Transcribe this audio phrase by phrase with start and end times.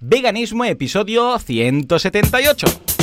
[0.00, 2.97] Veganismo, episodio 178.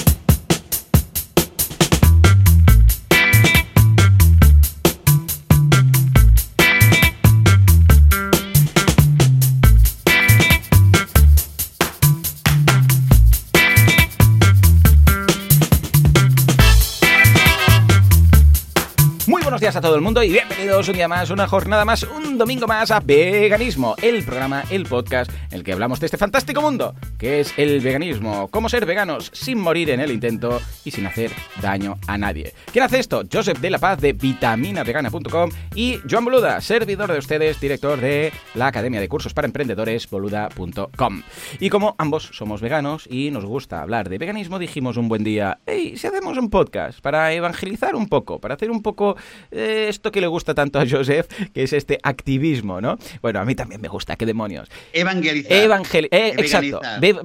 [19.86, 23.00] Todo el mundo y bienvenidos un día más, una jornada más, un domingo más a
[23.02, 27.54] Veganismo, el programa, el podcast en el que hablamos de este fantástico mundo que es
[27.56, 31.32] el veganismo, cómo ser veganos sin morir en el intento y sin hacer
[31.62, 32.56] daño a nadie.
[32.74, 33.22] ¿Quién hace esto?
[33.32, 38.66] Joseph de la Paz de vitaminavegana.com y Joan Boluda, servidor de ustedes, director de la
[38.68, 41.22] Academia de Cursos para Emprendedores, boluda.com.
[41.60, 45.60] Y como ambos somos veganos y nos gusta hablar de veganismo, dijimos un buen día,
[45.68, 49.16] hey, si hacemos un podcast para evangelizar un poco, para hacer un poco
[49.52, 52.98] eh, esto que le gusta tanto a Joseph, que es este activismo, ¿no?
[53.22, 54.70] Bueno, a mí también me gusta, qué demonios.
[54.94, 55.52] Evangelizar.
[55.52, 56.82] Evangel eh, exacto.
[57.00, 57.16] Ve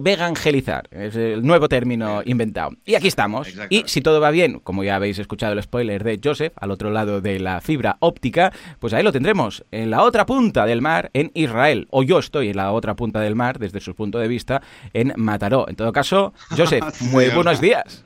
[0.00, 2.72] vegangelizar, es el nuevo término inventado.
[2.84, 3.48] Y aquí estamos.
[3.70, 6.90] Y si todo va bien, como ya habéis escuchado el spoiler de Joseph, al otro
[6.90, 11.10] lado de la fibra óptica, pues ahí lo tendremos, en la otra punta del mar,
[11.14, 11.86] en Israel.
[11.90, 15.12] O yo estoy en la otra punta del mar, desde su punto de vista, en
[15.16, 15.68] Mataró.
[15.68, 18.04] En todo caso, Joseph, muy buenos días.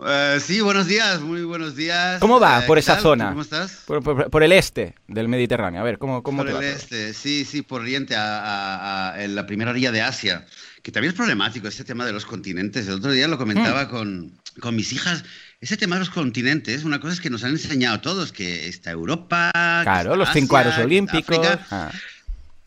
[0.00, 2.20] Uh, sí, buenos días, muy buenos días.
[2.20, 3.02] ¿Cómo va uh, por esa tal?
[3.02, 3.28] zona?
[3.30, 3.82] ¿Cómo estás?
[3.86, 5.78] Por, por, por, el este del Mediterráneo.
[5.82, 6.70] A ver, ¿cómo, cómo por te el va todo?
[6.70, 10.46] este, sí, sí, por Oriente, a, a, a, en la primera orilla de Asia.
[10.82, 12.88] Que también es problemático este tema de los continentes.
[12.88, 13.88] El otro día lo comentaba Mm.
[13.90, 15.22] con, con mis hijas.
[15.60, 18.90] Ese tema de los continentes, una cosa es que nos han enseñado todos, que está
[18.92, 19.50] Europa.
[19.54, 21.46] que Claro, está los cinco Asia, aros que olímpicos.
[21.46, 21.66] África.
[21.70, 21.90] Ah.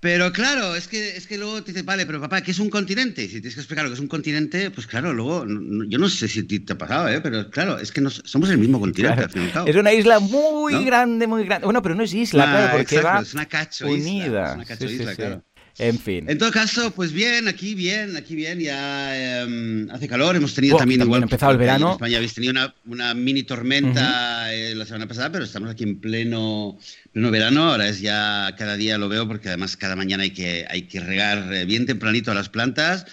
[0.03, 2.69] Pero claro, es que, es que luego te dices, vale, pero papá, ¿qué es un
[2.69, 3.23] continente?
[3.23, 5.97] Y si tienes que explicar lo que es un continente, pues claro, luego, no- yo
[5.97, 7.21] no sé si te ha pasado, ¿eh?
[7.21, 9.41] pero claro, es que nos- somos el mismo continente, Claro.
[9.45, 9.67] al cabo.
[9.69, 10.83] Es una isla muy ¿No?
[10.83, 11.63] grande, muy grande.
[11.63, 14.49] Bueno, pero no es isla, Ah, claro, porque exacto, va es una cacho isla, unida.
[14.49, 15.15] es una cacho Sí, sí, isla, sí.
[15.15, 15.43] claro.
[15.79, 16.29] En fin.
[16.29, 20.75] En todo caso, pues bien, aquí bien, aquí bien, ya em, hace calor, hemos tenido
[20.75, 21.87] Oh, también también igual empezado el verano.
[21.87, 25.83] En España habéis tenido una, una mini tormenta eh, la semana pasada, pero estamos aquí
[25.83, 26.77] en pleno,
[27.11, 30.65] pleno verano, ahora es ya cada día lo veo porque además cada mañana hay que,
[30.69, 33.05] hay que regar eh, bien tempranito a las plantas.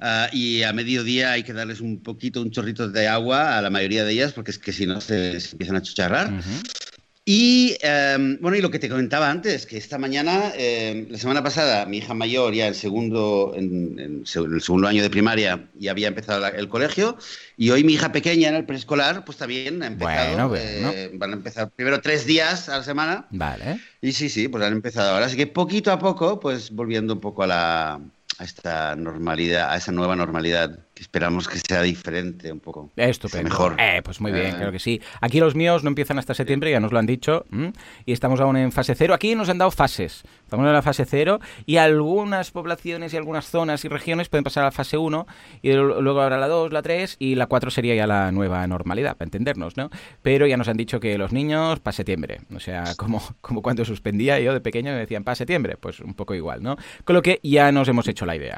[0.00, 3.68] ah, y a mediodía hay que darles un poquito, un chorrito de agua a la
[3.68, 6.32] mayoría de ellas, porque es que si no se, se empiezan a chucharrar.
[6.32, 6.62] Ujú.
[7.30, 11.42] Y eh, bueno, y lo que te comentaba antes, que esta mañana, eh, la semana
[11.42, 14.24] pasada, mi hija mayor, ya en segundo, en, en
[14.54, 17.18] el segundo año de primaria, ya había empezado la- el colegio,
[17.58, 20.48] y hoy mi hija pequeña en el preescolar, pues también ha empezado.
[20.48, 20.90] Bueno, bueno.
[20.94, 23.78] eh, van a empezar primero tres días a la semana, Vale.
[24.00, 25.26] y sí, sí, pues han empezado ahora.
[25.26, 28.00] Así que poquito a poco, pues volviendo un poco a la
[28.40, 32.90] a esta normalidad, a esa nueva normalidad, esperamos que sea diferente un poco.
[32.96, 33.48] Estupendo.
[33.48, 33.76] Mejor.
[33.78, 34.54] Eh, pues muy bien, Eh.
[34.58, 35.00] creo que sí.
[35.20, 37.44] Aquí los míos no empiezan hasta septiembre, ya nos lo han dicho.
[37.52, 37.72] ¿m?
[38.06, 39.14] Y estamos aún en fase cero.
[39.14, 40.22] Aquí nos han dado fases.
[40.48, 44.62] Estamos en la fase cero y algunas poblaciones y algunas zonas y regiones pueden pasar
[44.62, 45.26] a la fase 1
[45.60, 49.18] y luego habrá la 2, la 3 y la 4 sería ya la nueva normalidad,
[49.18, 49.90] para entendernos, ¿no?
[50.22, 52.40] Pero ya nos han dicho que los niños para septiembre.
[52.56, 56.14] O sea, como, como cuando suspendía yo de pequeño me decían para septiembre, pues un
[56.14, 56.78] poco igual, ¿no?
[57.04, 58.56] Con lo que ya nos hemos hecho la idea.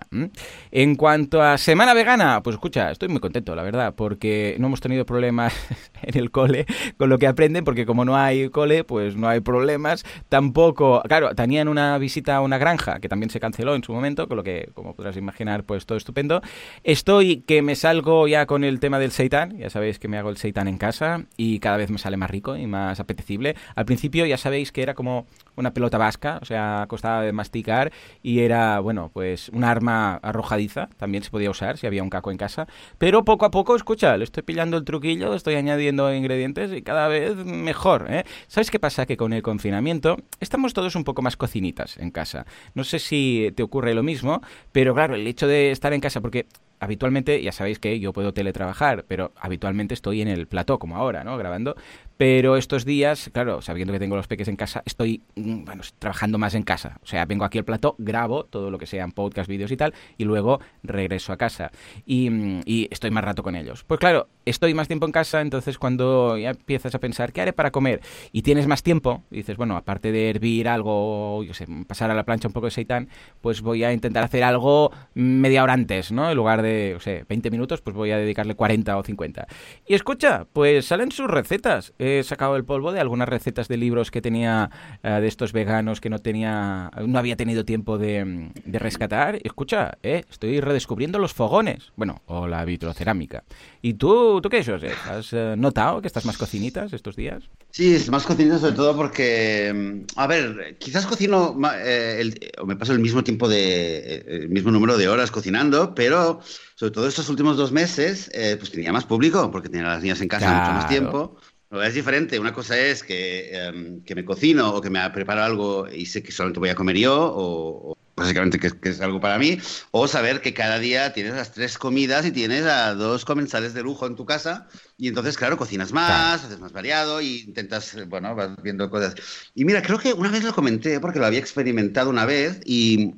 [0.71, 4.81] En cuanto a semana vegana, pues escucha, estoy muy contento, la verdad, porque no hemos
[4.81, 5.53] tenido problemas
[6.03, 6.67] en el cole
[6.99, 10.05] con lo que aprenden, porque como no hay cole, pues no hay problemas.
[10.29, 14.29] Tampoco, claro, tenían una visita a una granja que también se canceló en su momento,
[14.29, 16.43] con lo que, como podrás imaginar, pues todo estupendo.
[16.85, 20.31] Estoy que me salgo ya con el tema del seitán, ya sabéis que me hago
[20.31, 23.57] el seitán en casa y cada vez me sale más rico y más apetecible.
[23.75, 27.93] Al principio ya sabéis que era como una pelota vasca, o sea, costaba de masticar
[28.23, 32.31] y era, bueno, pues un arma arrojadiza, también se podía usar si había un caco
[32.31, 32.67] en casa,
[32.99, 37.09] pero poco a poco, escucha, le estoy pillando el truquillo, estoy añadiendo ingredientes y cada
[37.09, 38.25] vez mejor, ¿eh?
[38.47, 39.07] ¿Sabes qué pasa?
[39.07, 42.47] Que con el confinamiento estamos todos un poco más cocinitas en casa.
[42.75, 44.41] No sé si te ocurre lo mismo,
[44.73, 46.47] pero claro, el hecho de estar en casa, porque
[46.81, 51.25] habitualmente, ya sabéis que yo puedo teletrabajar, pero habitualmente estoy en el plató, como ahora,
[51.25, 51.37] ¿no?
[51.37, 51.77] Grabando.
[52.21, 56.37] Pero estos días, claro, sabiendo que tengo los peques en casa, estoy, mm, bueno, trabajando
[56.37, 56.99] más en casa.
[57.03, 59.95] O sea, vengo aquí al plató, grabo todo lo que sean podcast, vídeos y tal,
[60.19, 61.71] y luego regreso a casa.
[62.05, 63.85] Y, mm, y estoy más rato con ellos.
[63.85, 67.55] Pues claro, estoy más tiempo en casa, entonces cuando ya empiezas a pensar, ¿qué haré
[67.55, 68.03] para comer?
[68.33, 72.15] Y tienes más tiempo, y dices, bueno, aparte de hervir algo, yo sé, pasar a
[72.15, 73.09] la plancha un poco de seitán,
[73.41, 76.29] pues voy a intentar hacer algo media hora antes, ¿no?
[76.29, 79.47] En lugar de, o sea, 20 minutos, pues voy a dedicarle 40 o 50.
[79.87, 81.95] Y escucha, pues salen sus recetas.
[82.19, 84.71] He sacado el polvo de algunas recetas de libros que tenía
[85.03, 89.39] eh, de estos veganos que no tenía, no había tenido tiempo de, de rescatar.
[89.45, 93.45] Escucha, eh, estoy redescubriendo los fogones, bueno, o la vitrocerámica.
[93.83, 94.11] Y tú
[94.43, 94.91] ¿Tú, qué José?
[95.09, 97.45] ¿Has eh, notado que estás más cocinitas estos días?
[97.71, 102.67] Sí, es más cocinitas sobre todo porque, mm, a ver, quizás cocino, eh, el, o
[102.67, 106.41] me paso el mismo tiempo de, eh, el mismo número de horas cocinando, pero
[106.75, 110.03] sobre todo estos últimos dos meses, eh, pues tenía más público porque tenía a las
[110.03, 111.37] niñas en casa mucho más tiempo.
[111.71, 112.39] Es diferente.
[112.41, 116.23] Una cosa es que, em, que, me cocino o que me preparo algo y sé
[116.23, 119.59] que solamente voy a comer yo o, o básicamente que, que, es algo para mí,
[119.93, 123.83] o saber que cada día tienes las tres comidas y tienes a dos comensales de
[123.83, 124.69] lujo en tu casa
[124.99, 126.47] y entonces, claro, cocinas más, claro.
[126.47, 129.15] haces más variado y intentas, bueno, vas viendo cosas.
[129.55, 133.15] Y mira, creo que una vez lo comenté porque lo había experimentado una vez y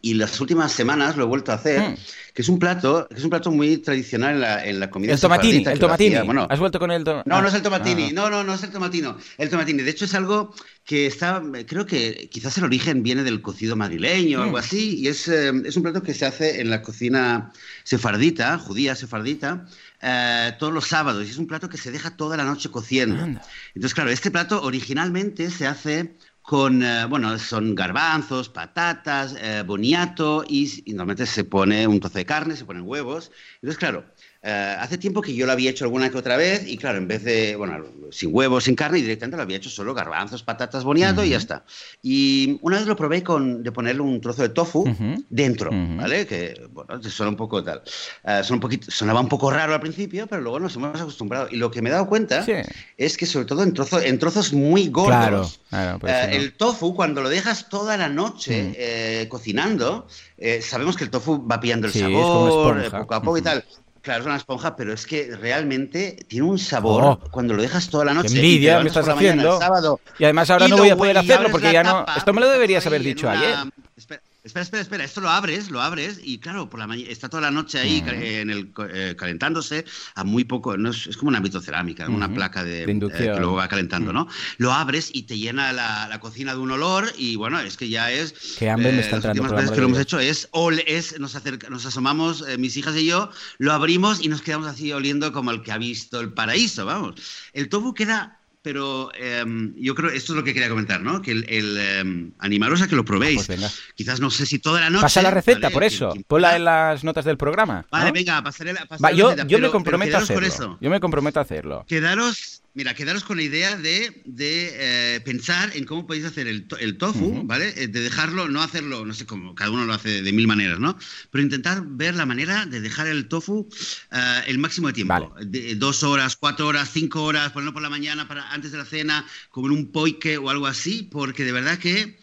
[0.00, 1.96] y las últimas semanas lo he vuelto a hacer, mm.
[2.32, 5.12] que es un plato, que es un plato muy tradicional en la, en la comida.
[5.12, 6.16] El tomatini, el tomatini.
[6.24, 7.34] Bueno, ¿Has vuelto con el tomatini?
[7.34, 8.12] No, no es el tomatini, ah.
[8.14, 9.18] no, no, no es el tomatino.
[9.36, 10.54] El tomatini, de hecho es algo
[10.84, 14.44] que está, creo que quizás el origen viene del cocido madrileño o mm.
[14.44, 17.52] algo así, y es, eh, es un plato que se hace en la cocina
[17.84, 19.66] sefardita, judía sefardita,
[20.00, 23.22] eh, todos los sábados, y es un plato que se deja toda la noche cociendo.
[23.22, 23.42] Anda.
[23.74, 30.44] Entonces, claro, este plato originalmente se hace con, eh, bueno, son garbanzos, patatas, eh, boniato
[30.48, 33.30] y, y, normalmente se pone un trozo de carne, se ponen huevos.
[33.56, 34.04] Entonces, claro,
[34.42, 37.06] eh, hace tiempo que yo lo había hecho alguna que otra vez y claro, en
[37.06, 41.20] vez de, bueno, sin huevos, sin carne, directamente lo había hecho solo garbanzos, patatas, boniato
[41.20, 41.28] uh -huh.
[41.28, 41.64] y ya está.
[42.02, 45.24] Y una vez lo probé con, de ponerle un trozo de tofu uh -huh.
[45.30, 45.96] dentro, uh -huh.
[45.96, 46.26] ¿vale?
[46.26, 47.82] Que, bueno, suena un poco tal.
[48.24, 51.48] Uh, son un poquito, sonaba un poco raro al principio, pero luego nos hemos acostumbrado.
[51.50, 52.52] Y lo que me he dado cuenta sí.
[52.96, 56.94] es que sobre todo en, trozo, en trozos muy gordos, claro, claro, uh, el tofu,
[56.94, 60.06] cuando lo dejas toda la noche eh, cocinando,
[60.36, 63.64] eh, sabemos que el tofu va pillando el sí, sabor poco a poco y tal.
[64.02, 67.88] Claro, es una esponja, pero es que realmente tiene un sabor oh, cuando lo dejas
[67.88, 68.30] toda la noche.
[68.30, 69.60] ¡Qué envidia me estás haciendo!
[69.60, 72.04] Sábado, y además ahora no voy a poder hacerlo porque ya no...
[72.16, 73.38] Esto me lo deberías haber dicho una...
[73.38, 73.72] ayer.
[73.96, 77.28] Espera, Espera, espera, espera, esto lo abres, lo abres y claro, por la mañana está
[77.28, 78.40] toda la noche ahí uh -huh.
[78.40, 79.84] en el, eh, calentándose
[80.16, 82.16] a muy poco, no es, es como una vitrocerámica, uh -huh.
[82.16, 84.26] una placa de, de eh, que luego va calentando, uh -huh.
[84.26, 84.28] ¿no?
[84.58, 87.88] Lo abres y te llena la, la, cocina de un olor y bueno, es que
[87.88, 88.34] ya es...
[88.58, 89.42] Qué hambre eh, me está entrando.
[89.42, 90.48] Las últimas veces que lo hemos hecho es,
[90.86, 94.66] es nos, acerca, nos asomamos, eh, mis hijas y yo, lo abrimos y nos quedamos
[94.66, 97.14] así oliendo como el que ha visto el paraíso, vamos.
[97.52, 99.44] El tofu queda pero eh,
[99.76, 101.20] yo creo, esto es lo que quería comentar, ¿no?
[101.20, 103.42] Que el, el eh, animaros a que lo probéis.
[103.42, 105.02] Ah, pues Quizás no sé si toda la noche.
[105.02, 105.74] Pasa la receta, ¿vale?
[105.74, 106.14] por eso.
[106.28, 107.84] Ponla en las notas del programa.
[107.90, 108.12] Vale, ¿no?
[108.12, 110.78] venga, pasaré la, pasaré Va, yo, la receta, yo pero, me comprometo a hacerlo.
[110.80, 111.84] Yo me comprometo a hacerlo.
[111.88, 114.70] Quedaros Mira, quedaros con la idea de, de
[115.16, 117.46] eh, pensar en cómo podéis hacer el, to el tofu, uh -huh.
[117.46, 117.74] ¿vale?
[117.76, 120.46] Eh, de dejarlo, no hacerlo, no sé cómo, cada uno lo hace de, de, mil
[120.46, 120.96] maneras, ¿no?
[121.30, 123.68] Pero intentar ver la manera de dejar el tofu
[124.12, 125.12] uh, el máximo de tiempo.
[125.12, 125.46] Vale.
[125.46, 128.86] De, dos horas, cuatro horas, cinco horas, ponerlo por la mañana para antes de la
[128.86, 132.18] cena, como en un poike o algo así, porque de verdad que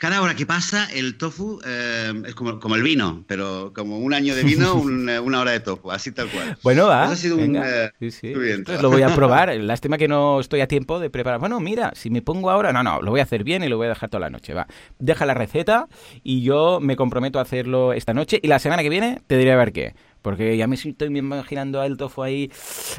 [0.00, 4.14] cada hora que pasa, el tofu eh, es como, como, el vino, pero como un
[4.14, 6.56] año de vino, un, eh, una hora de tofu, así tal cual.
[6.62, 7.04] Bueno, va.
[7.04, 7.60] Eso ha sido venga.
[7.60, 7.66] un.
[7.66, 8.32] Eh, sí, sí.
[8.32, 9.54] Entonces lo voy a probar.
[9.56, 11.38] Lástima que no estoy a tiempo de preparar.
[11.38, 12.72] Bueno, mira, si me pongo ahora.
[12.72, 14.54] No, no, lo voy a hacer bien y lo voy a dejar toda la noche.
[14.54, 14.66] Va.
[14.98, 15.86] Deja la receta
[16.22, 18.40] y yo me comprometo a hacerlo esta noche.
[18.42, 19.94] Y la semana que viene te diré a ver qué.
[20.22, 22.50] Porque ya me estoy imaginando al tofu ahí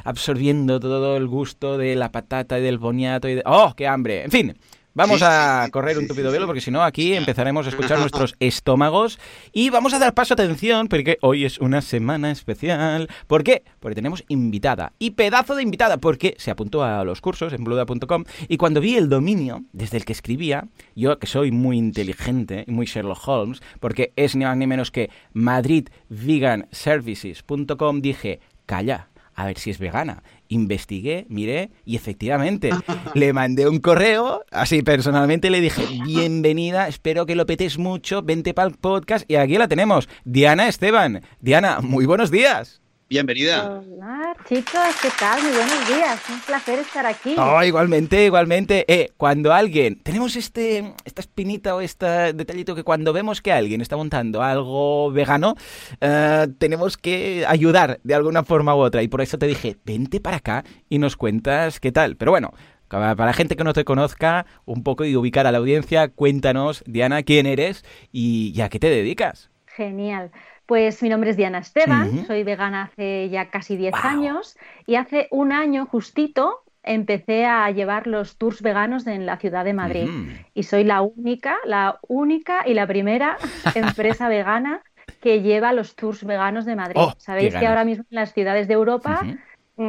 [0.04, 3.44] absorbiendo todo el gusto de la patata y del boniato y de...
[3.46, 4.24] ¡Oh, qué hambre!
[4.24, 4.58] En fin,
[4.94, 9.20] Vamos a correr un tupido velo porque si no aquí empezaremos a escuchar nuestros estómagos
[9.54, 13.08] y vamos a dar paso a atención porque hoy es una semana especial.
[13.28, 13.64] ¿Por qué?
[13.80, 18.26] Porque tenemos invitada y pedazo de invitada porque se apuntó a los cursos en bluda.com
[18.50, 22.72] y cuando vi el dominio desde el que escribía, yo que soy muy inteligente y
[22.72, 29.58] muy Sherlock Holmes porque es ni más ni menos que madridveganservices.com dije, calla, a ver
[29.58, 32.70] si es vegana investigué, miré y efectivamente
[33.16, 38.54] le mandé un correo, así personalmente le dije, bienvenida, espero que lo petes mucho, vente
[38.54, 41.22] para el podcast y aquí la tenemos, Diana Esteban.
[41.40, 42.81] Diana, muy buenos días.
[43.12, 43.84] Bienvenida.
[43.86, 45.44] Hola, chicos, ¿qué tal?
[45.44, 46.18] Muy buenos días.
[46.30, 47.36] Un placer estar aquí.
[47.38, 48.86] Oh, igualmente, igualmente.
[48.88, 53.82] Eh, cuando alguien, tenemos este, esta espinita o este detallito que cuando vemos que alguien
[53.82, 55.56] está montando algo vegano,
[56.00, 59.04] uh, tenemos que ayudar de alguna forma u otra.
[59.04, 62.16] Y por eso te dije, vente para acá y nos cuentas qué tal.
[62.16, 62.54] Pero bueno,
[62.88, 66.82] para la gente que no te conozca, un poco y ubicar a la audiencia, cuéntanos,
[66.88, 69.52] Diana, quién eres y, y a qué te dedicas.
[69.66, 70.32] Genial.
[70.72, 72.28] Pues mi nombre es Diana Esteban, uh -huh.
[72.28, 74.02] soy vegana hace ya casi 10 wow.
[74.04, 79.66] años y hace un año justito empecé a llevar los tours veganos en la ciudad
[79.66, 80.08] de Madrid.
[80.08, 80.46] Uh -huh.
[80.54, 83.38] Y soy la única, la única y la primera
[83.76, 84.82] empresa vegana
[85.20, 87.02] que lleva los tours veganos de Madrid.
[87.04, 89.38] Oh, Sabéis que ahora mismo en las ciudades de Europa uh -huh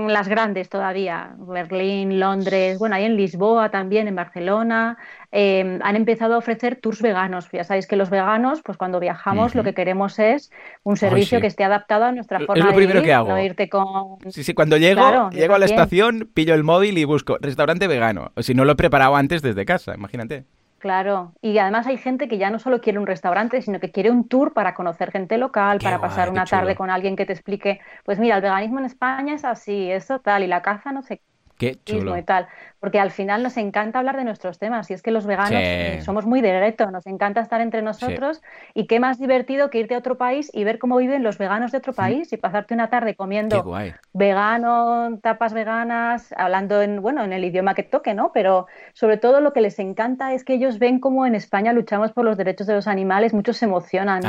[0.08, 4.99] las grandes todavía, Berlín, Londres, bueno, hay en Lisboa también, en Barcelona,
[5.30, 7.49] em, han empezado a ofrecer tours veganos.
[7.52, 10.50] Ya sabéis que los veganos, pues cuando viajamos lo que queremos es
[10.82, 13.28] un servicio que esté adaptado a nuestra forma es lo primero que hago.
[13.28, 14.18] no irte con...
[14.30, 18.32] Sí, sí, cuando llego, llego a la estación, pillo el móvil y busco restaurante vegano.
[18.34, 20.44] O si no lo he preparado antes desde casa, imagínate.
[20.83, 24.11] Claro, y además hay gente que ya no solo quiere un restaurante, sino que quiere
[24.11, 27.81] un tour para conocer gente local, para pasar una tarde con alguien que te explique,
[28.05, 31.23] pues mira, el veganismo en España es así, eso tal, y la caza no sé
[31.62, 31.78] qué.
[31.85, 32.16] Chulo.
[32.16, 32.49] Y tal.
[32.83, 36.00] Porque al final nos encanta hablar de nuestros temas y es que los veganos eh,
[36.02, 38.42] somos muy de reto, nos encanta estar entre nosotros
[38.75, 41.71] y qué más divertido que irte a otro país y ver cómo viven los veganos
[41.71, 43.64] de otro país y pasarte una tarde comiendo
[44.12, 48.33] vegano, tapas veganas, hablando en bueno, en el idioma que toque, ¿no?
[48.35, 52.11] Pero sobre todo lo que les encanta es que ellos ven cómo en España luchamos
[52.11, 54.23] por los derechos de los animales, muchos se emocionan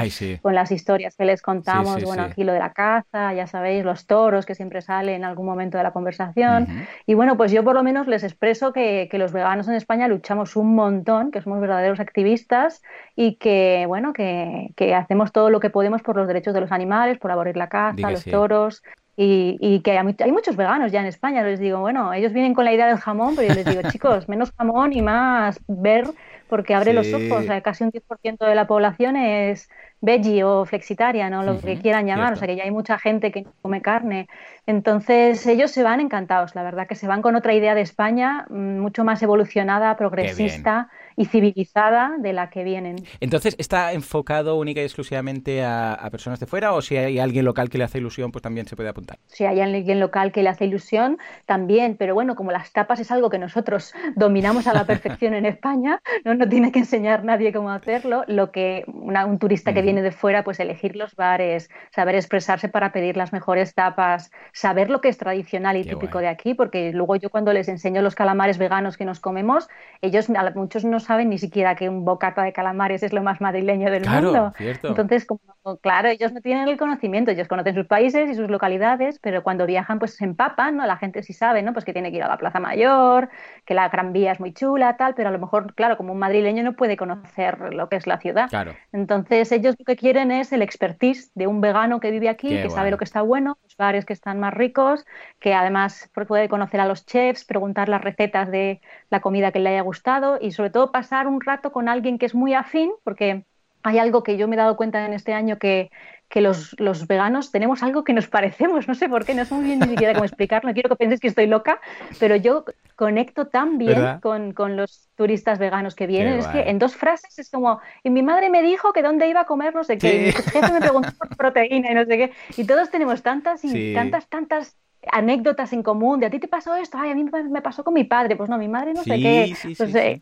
[0.43, 4.05] con las historias que les contamos, bueno, aquí lo de la caza, ya sabéis, los
[4.05, 7.75] toros que siempre sale en algún momento de la conversación y bueno, pues yo por
[7.75, 11.59] lo menos les expreso que, que, los veganos en España luchamos un montón, que somos
[11.59, 12.81] verdaderos activistas
[13.15, 16.71] y que, bueno, que, que hacemos todo lo que podemos por los derechos de los
[16.71, 18.83] animales, por abolir la caza, los toros,
[19.15, 21.43] y, y, que hay, hay, muchos veganos ya en España.
[21.43, 24.27] Les digo, bueno, ellos vienen con la idea del jamón, pero yo les digo, chicos,
[24.27, 26.05] menos jamón y más ver,
[26.49, 27.43] porque abre los ojos.
[27.43, 29.69] O sea, casi un 10% de la población es
[30.03, 31.43] veggie o flexitaria, ¿no?
[31.43, 32.33] Lo que quieran llamar.
[32.33, 34.27] O sea, que ya hay mucha gente que come carne.
[34.67, 38.45] Entonces, ellos se van encantados, la verdad, que se van con otra idea de España
[38.49, 42.97] mm, mucho más evolucionada, progresista y civilizada de la que vienen.
[43.19, 47.69] Entonces, ¿está enfocado única y exclusivamente a, personas de fuera o si hay alguien local
[47.69, 49.17] que le hace ilusión, pues también se puede apuntar?
[49.27, 53.11] Si hay alguien local que le hace ilusión, también, pero bueno, como las tapas es
[53.11, 57.51] algo que nosotros dominamos a la perfección en España, no, no tiene que enseñar nadie
[57.51, 62.15] cómo hacerlo, lo que un turista que viene de fuera, pues elegir los bares, saber
[62.15, 66.53] expresarse para pedir las mejores tapas, saber lo que es tradicional y típico de aquí,
[66.53, 69.67] porque luego yo cuando les enseño los calamares veganos que nos comemos,
[70.01, 73.91] ellos, muchos no saben ni siquiera que un bocata de calamares es lo más madrileño
[73.91, 74.53] del mundo.
[74.57, 75.41] Entonces, como,
[75.81, 79.65] claro, ellos no tienen el conocimiento, ellos conocen sus países y sus localidades, pero cuando
[79.65, 80.85] viajan pues se empapan, ¿no?
[80.85, 81.73] La gente sí sabe, ¿no?
[81.73, 83.29] Pues que tiene que ir a la Plaza Mayor,
[83.65, 86.19] que la Gran Vía es muy chula, tal, pero a lo mejor, claro, como un
[86.19, 88.49] madrileño no puede conocer lo que es la ciudad.
[88.49, 88.73] Claro.
[88.91, 92.69] Entonces, ellos lo que quieren es el expertise de un vegano que vive aquí, que
[92.69, 95.05] sabe lo que está bueno, los bares que están más ricos,
[95.39, 99.69] que además puede conocer a los chefs, preguntar las recetas de la comida que le
[99.69, 103.45] haya gustado y sobre todo pasar un rato con alguien que es muy afín, porque
[103.83, 105.91] hay algo que yo me he dado cuenta en este año que,
[106.29, 109.53] que los, los, veganos tenemos algo que nos parecemos, no sé por qué, no sé
[109.53, 111.79] muy bien ni siquiera cómo explicarlo, no quiero que penséis que estoy loca,
[112.19, 116.79] pero yo conecto tan bien con, con, los turistas veganos que vienen, es que en
[116.79, 119.83] dos frases es como, y mi madre me dijo que dónde iba a comer no
[119.83, 122.89] sé qué, y mi jefe me preguntó por proteína y no sé qué, y todos
[122.89, 124.77] tenemos tantas y tantas, tantas
[125.11, 127.93] anécdotas en común, de a ti te pasó esto, ay, a mí me pasó con
[127.93, 129.55] mi padre, pues no, mi madre no sé qué.
[129.77, 130.21] Pues, eh,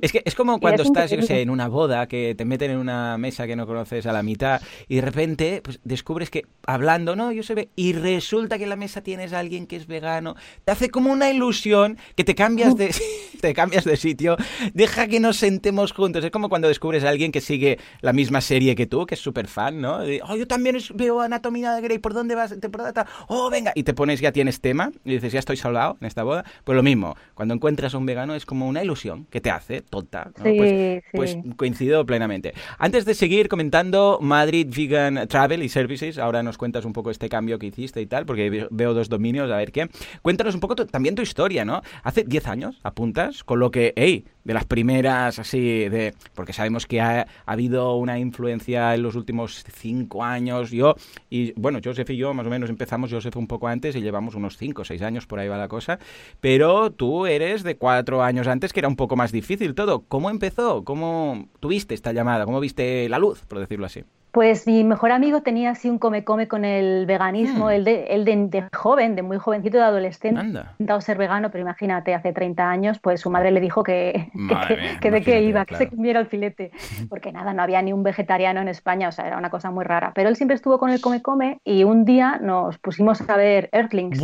[0.00, 2.78] es que es como cuando estás, yo sé, en una boda, que te meten en
[2.78, 7.16] una mesa que no conoces a la mitad y de repente pues, descubres que hablando,
[7.16, 9.86] no, yo sé, ve, y resulta que en la mesa tienes a alguien que es
[9.86, 10.34] vegano,
[10.64, 12.94] te hace como una ilusión que te cambias de,
[13.40, 14.36] te cambias de sitio,
[14.72, 16.24] deja que nos sentemos juntos.
[16.24, 19.20] Es como cuando descubres a alguien que sigue la misma serie que tú, que es
[19.20, 19.98] súper fan, ¿no?
[20.28, 22.58] oh, yo también veo Anatomía de Grey, ¿por dónde vas?
[22.60, 26.06] Temporada Oh, venga, y te pones ya tienes tema y dices, ya estoy salvado en
[26.06, 29.40] esta boda, pues lo mismo, cuando encuentras a un vegano es como una ilusión que
[29.40, 30.30] te hace, tonta.
[30.40, 32.54] pues, pues, coincido plenamente.
[32.78, 37.28] Antes de seguir comentando Madrid Vegan Travel y Services, ahora nos cuentas un poco este
[37.28, 39.88] cambio que hiciste y tal, porque veo dos dominios, a ver qué.
[40.22, 41.82] Cuéntanos un poco también tu historia, ¿no?
[42.02, 46.86] Hace 10 años apuntas, con lo que, hey, de las primeras así de porque sabemos
[46.86, 50.94] que ha, habido una influencia en los últimos cinco años yo
[51.30, 54.34] y bueno Joseph y yo más o menos empezamos Joseph un poco antes y llevamos
[54.34, 55.98] unos cinco o seis años por ahí va la cosa
[56.40, 60.30] pero tú eres de cuatro años antes que era un poco más difícil todo ¿cómo
[60.30, 60.84] empezó?
[60.84, 62.44] ¿cómo tuviste esta llamada?
[62.44, 64.04] ¿cómo viste la luz por decirlo así?
[64.32, 68.64] Pues mi mejor amigo tenía así un come-come con el veganismo, el, de, el de,
[68.72, 70.40] joven, de muy jovencito, de adolescente.
[70.40, 74.30] Intentado ser vegano, pero imagínate, hace 30 años, pues su madre le dijo que,
[75.02, 76.72] que, de qué iba, que se comiera el filete.
[77.10, 79.84] Porque nada, no había ni un vegetariano en España, o sea, era una cosa muy
[79.84, 80.12] rara.
[80.14, 84.18] Pero él siempre estuvo con el come-come y un día nos pusimos a ver Earthlings.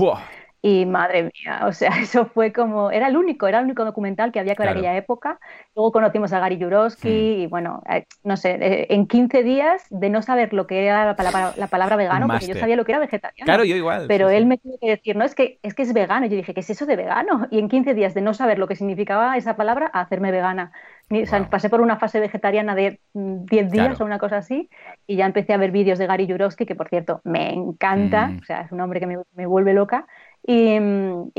[0.61, 4.33] Y madre mía, o sea, eso fue como, era el único, era el único documental
[4.33, 5.39] que había que ver aquella época.
[5.77, 7.41] Luego conocimos a Gary Jurowski hmm.
[7.41, 11.05] y bueno, eh, no sé, eh, en 15 días de no saber lo que era
[11.05, 13.45] la palabra, la palabra vegano, porque yo sabía lo que era vegetariano.
[13.45, 14.07] Claro, yo igual.
[14.09, 16.27] Pero él me tuvo que decir, no, es que, es que es vegano.
[16.27, 17.47] Yo dije, ¿qué es eso de vegano?
[17.51, 20.73] Y en 15 días de no saber lo que significaba esa palabra, a hacerme vegana.
[21.11, 24.69] O sea, pasé por una fase vegetariana de 10 mm, días o una cosa así
[25.07, 28.39] y ya empecé a ver vídeos de Gary Jurowski, que por cierto me encanta, hmm.
[28.43, 30.07] o sea, es un hombre que me, me vuelve loca
[30.47, 30.79] Y,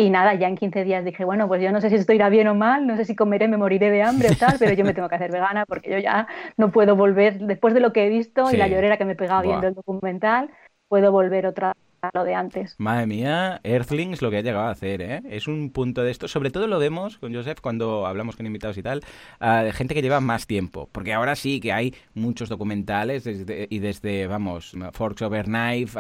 [0.10, 2.48] nada, ya en 15 días dije, bueno, pues yo no sé si esto irá bien
[2.48, 4.94] o mal, no sé si comeré, me moriré de hambre o tal, pero yo me
[4.94, 6.28] tengo que hacer vegana porque yo ya
[6.58, 9.42] no puedo volver, después de lo que he visto y la llorera que me pegaba
[9.42, 10.52] viendo el documental,
[10.88, 11.76] puedo volver otra
[12.14, 12.76] lo de antes.
[12.78, 15.22] Madre mía, Earthlings lo que ha llegado a hacer, ¿eh?
[15.30, 16.28] Es un punto de esto.
[16.28, 19.02] Sobre todo lo vemos con Joseph cuando hablamos con invitados y tal,
[19.40, 20.90] de gente que lleva más tiempo.
[20.92, 26.00] Porque ahora sí que hay muchos documentales y desde, vamos, Forks Over Knife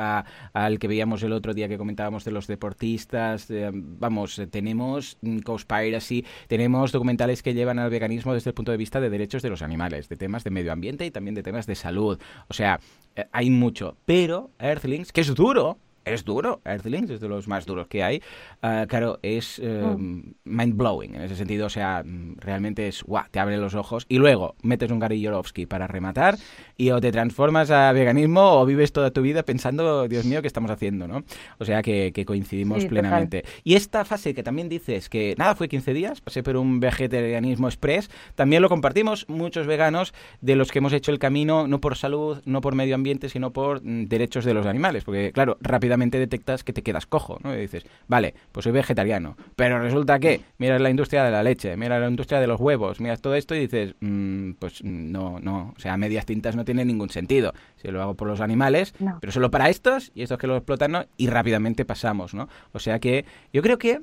[0.53, 3.47] al que veíamos el otro día que comentábamos de los deportistas.
[3.71, 9.09] vamos, tenemos Conspiracy, tenemos documentales que llevan al veganismo desde el punto de vista de
[9.09, 12.19] derechos de los animales, de temas de medio ambiente y también de temas de salud.
[12.47, 12.79] O sea,
[13.15, 13.97] eh, hay mucho.
[14.05, 18.21] Pero Earthlings, que es duro, es duro, Earthlings es de los más duros que hay.
[18.61, 20.33] Ah, claro, es eh, mm.
[20.45, 22.03] mind blowing en ese sentido, o sea,
[22.37, 26.37] realmente es guau, te abre los ojos y luego metes un Gary Yorovsky para rematar
[26.77, 30.47] y o te transformas a veganismo o vives toda tu vida pensando, Dios mío, ¿qué
[30.47, 31.07] estamos haciendo?
[31.07, 31.23] ¿no?
[31.57, 33.43] O sea que, coincidimos plenamente.
[33.63, 37.67] Y esta fase que también dices que nada, fue 15 días, pasé por un vegetarianismo
[37.67, 41.95] express, también lo compartimos muchos veganos de los que hemos hecho el camino no por
[41.95, 45.57] salud, no por medio ambiente, sino por mm, derechos de los animales, porque claro,
[45.89, 47.55] rápidamente detectas que te quedas cojo, ¿no?
[47.55, 51.75] Y dices, vale, pues soy vegetariano, pero resulta que miras la industria de la leche,
[51.77, 55.73] miras la industria de los huevos, miras todo esto y dices, mm, pues no, no,
[55.75, 57.53] o sea, medias tintas no tiene ningún sentido.
[57.81, 60.91] Si lo hago por los animales, pero solo para estos y estos que lo explotan,
[60.91, 61.05] ¿no?
[61.17, 62.49] Y rápidamente pasamos, ¿no?
[62.71, 64.01] O sea que yo creo que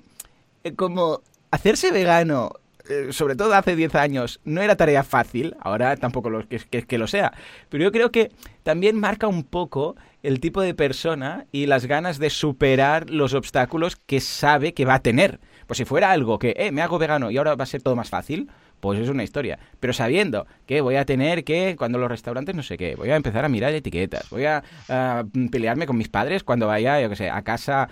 [0.65, 1.21] eh, como
[1.53, 2.51] hacerse vegano
[2.89, 6.83] eh, sobre todo hace 10 años, no era tarea fácil, ahora tampoco lo, que, que,
[6.83, 7.33] que, lo sea,
[7.69, 12.19] pero yo creo que también marca un poco el tipo de persona y las ganas
[12.19, 15.39] de superar los obstáculos que sabe que va a tener.
[15.67, 17.97] Pues si fuera algo que, eh, me hago vegano y ahora va a ser todo
[17.97, 18.49] más fácil,
[18.81, 19.59] pues es una historia.
[19.81, 23.17] Pero sabiendo que voy a tener que, cuando los restaurantes no sé qué, voy a
[23.17, 24.63] empezar a mirar etiquetas, voy a,
[25.51, 27.89] pelearme con mis padres cuando vaya, yo qué sé, a casa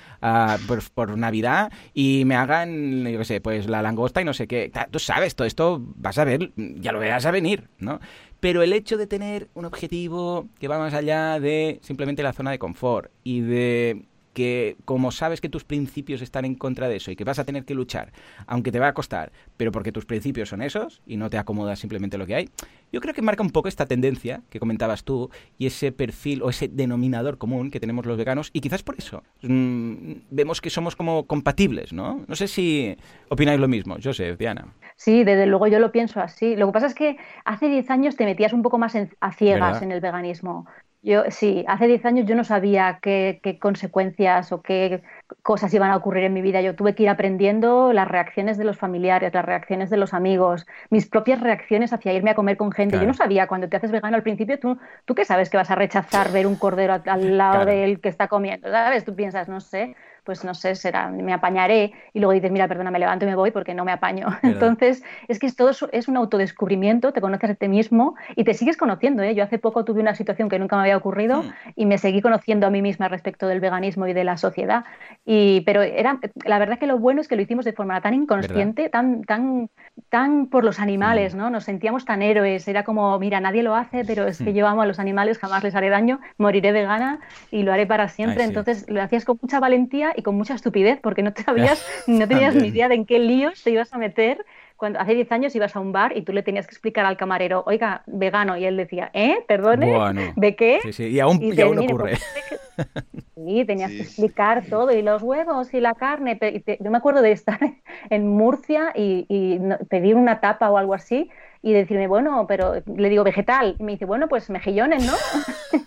[0.94, 4.70] por, Navidad y me hagan, yo qué sé, pues la langosta y no sé qué.
[4.90, 8.00] Tú sabes, todo esto vas a ver, ya lo verás a venir, ¿no?
[8.40, 12.50] Pero el hecho de tener un objetivo que va más allá de simplemente la zona
[12.50, 17.10] de confort y de que como sabes que tus principios están en contra de eso
[17.10, 18.12] y que vas a tener que luchar,
[18.46, 21.76] aunque te va a costar, pero porque tus principios son esos y no te acomoda
[21.76, 22.50] simplemente lo que hay,
[22.92, 26.50] yo creo que marca un poco esta tendencia que comentabas tú y ese perfil o
[26.50, 30.96] ese denominador común que tenemos los veganos y quizás por eso mm, vemos que somos
[30.96, 32.25] como compatibles, ¿no?
[32.26, 32.97] No sé si
[33.28, 34.75] opináis lo mismo, Joseph, Diana.
[34.97, 36.56] Sí, desde luego yo lo pienso así.
[36.56, 39.82] Lo que pasa es que hace 10 años te metías un poco más a ciegas
[39.82, 40.66] en el veganismo.
[41.04, 45.02] Yo sí, hace 10 años yo no sabía qué, consecuencias o qué
[45.43, 46.62] cosas iban a ocurrir en mi vida.
[46.62, 50.67] Yo tuve que ir aprendiendo las reacciones de los familiares, las reacciones de los amigos,
[50.88, 52.99] mis propias reacciones hacia irme a comer con gente.
[52.99, 55.71] Yo no sabía, cuando te haces vegano al principio, tú, tú qué sabes que vas
[55.71, 59.04] a rechazar ver un cordero al, lado del que está comiendo, ¿sabes?
[59.04, 62.91] Tú piensas, no sé, pues no sé, será, me apañaré y luego dices, mira, perdona,
[62.91, 64.28] me levanto y me voy porque no me apaño.
[64.43, 68.76] Entonces, es que todo es un autodescubrimiento, te conoces a ti mismo y te sigues
[68.76, 69.23] conociendo.
[69.23, 69.34] ¿eh?
[69.34, 71.52] Yo hace poco tuve una situación que nunca me había ocurrido hmm.
[71.76, 74.84] y me seguí conociendo a mí misma respecto del veganismo y de la sociedad.
[75.26, 78.15] Y, pero era, la verdad que lo bueno es que lo hicimos de forma tan
[78.15, 79.69] inconsciente, tan, tan,
[80.08, 81.39] tan por los animales, hmm.
[81.39, 81.50] ¿no?
[81.50, 84.54] Nos sentíamos tan héroes, era como, mira, nadie lo hace, pero es que hmm.
[84.54, 88.08] yo amo a los animales, jamás les haré daño, moriré vegana y lo haré para
[88.08, 88.45] siempre.
[88.45, 92.54] Entonces lo hacías con mucha valentía y con mucha estupidez porque no sabías, no tenías
[92.54, 94.44] ni idea de en qué líos te ibas a meter.
[94.76, 97.16] Cuando hace 10 años ibas a un bar y tú le tenías que explicar al
[97.16, 99.38] camarero, oiga, vegano, y él decía, ¿eh?
[99.46, 100.32] ¿Perdone?
[100.34, 100.80] ¿De qué?
[100.82, 101.04] Sí, sí.
[101.04, 102.16] Y aún, y, ocurre.
[103.36, 106.38] sí, tenías que explicar todo, y los huevos y la carne.
[106.80, 107.60] yo me acuerdo de estar
[108.10, 111.30] en Murcia y, pedir una tapa o algo así
[111.62, 113.76] y decirme, bueno, pero le digo vegetal.
[113.78, 115.12] Y me dice, bueno, pues mejillones, ¿no?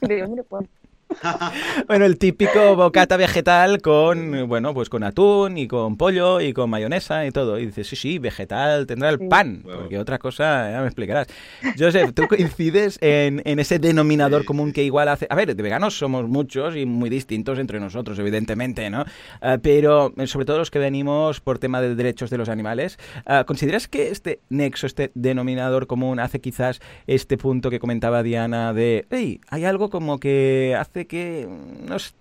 [0.01, 0.65] y le digo, mire, pues
[1.88, 6.69] bueno, el típico bocata vegetal con, bueno, pues con atún y con pollo y con
[6.69, 7.60] mayonesa y todo.
[7.60, 11.27] Y dices, sí, sí, vegetal tendrá el pan, porque otra cosa ya me explicarás.
[11.77, 15.27] Joseph, ¿tú coincides en, ese denominador común que igual hace...
[15.30, 19.06] A ver, de veganos somos muchos y muy distintos entre nosotros, evidentemente, ¿no?
[19.41, 22.99] Ah, pero eh, sobre todo los que venimos por tema de derechos de los animales,
[23.25, 28.73] ah, ¿consideras que este nexo, este denominador común hace quizás este punto que comentaba Diana
[28.73, 31.48] de, hey, hay algo como que hace que
[31.88, 32.13] nos,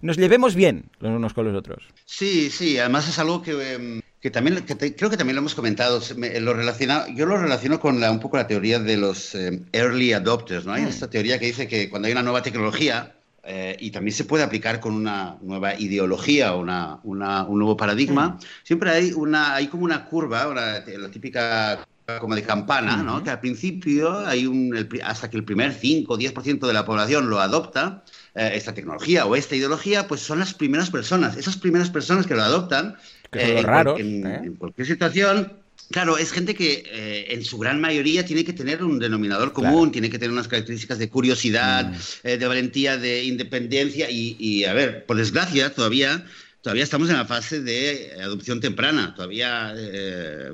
[0.00, 1.84] nos llevemos bien los unos con los otros.
[2.04, 6.00] Sí, sí, además es algo que, em, que también creo que también lo hemos comentado.
[6.40, 10.12] lo relaciona, yo lo relaciono con la, un poco la teoría de los em, early
[10.12, 10.64] adopters.
[10.64, 10.72] ¿no?
[10.72, 10.88] Hay mm.
[10.88, 14.44] esta teoría que dice que cuando hay una nueva tecnología, eh, y también se puede
[14.44, 17.18] aplicar con una nueva ideología o una, un
[17.58, 18.38] nuevo paradigma, mm.
[18.62, 21.84] siempre hay, una, hay como una curva, la típica
[22.20, 23.22] como de campana, ¿no?
[23.22, 27.30] Que al principio hay un, hasta que el primer 5 o 10% de la población
[27.30, 31.36] lo adopta, eh, esta tecnología o esta ideología, pues son las primeras personas.
[31.36, 32.96] Esas primeras personas que lo adoptan,
[33.30, 34.40] que eh, raro, en, ¿eh?
[34.44, 35.52] en, cualquier situación,
[35.90, 39.72] claro, es gente que eh, en su gran mayoría tiene que tener un denominador común,
[39.72, 39.90] Claro.
[39.92, 41.94] tiene que tener unas características de curiosidad, Mm.
[42.24, 46.24] eh, de valentía, de independencia y, y, a ver, por desgracia, todavía
[46.62, 49.14] todavía estamos en la fase de adopción temprana.
[49.14, 50.52] Todavía eh,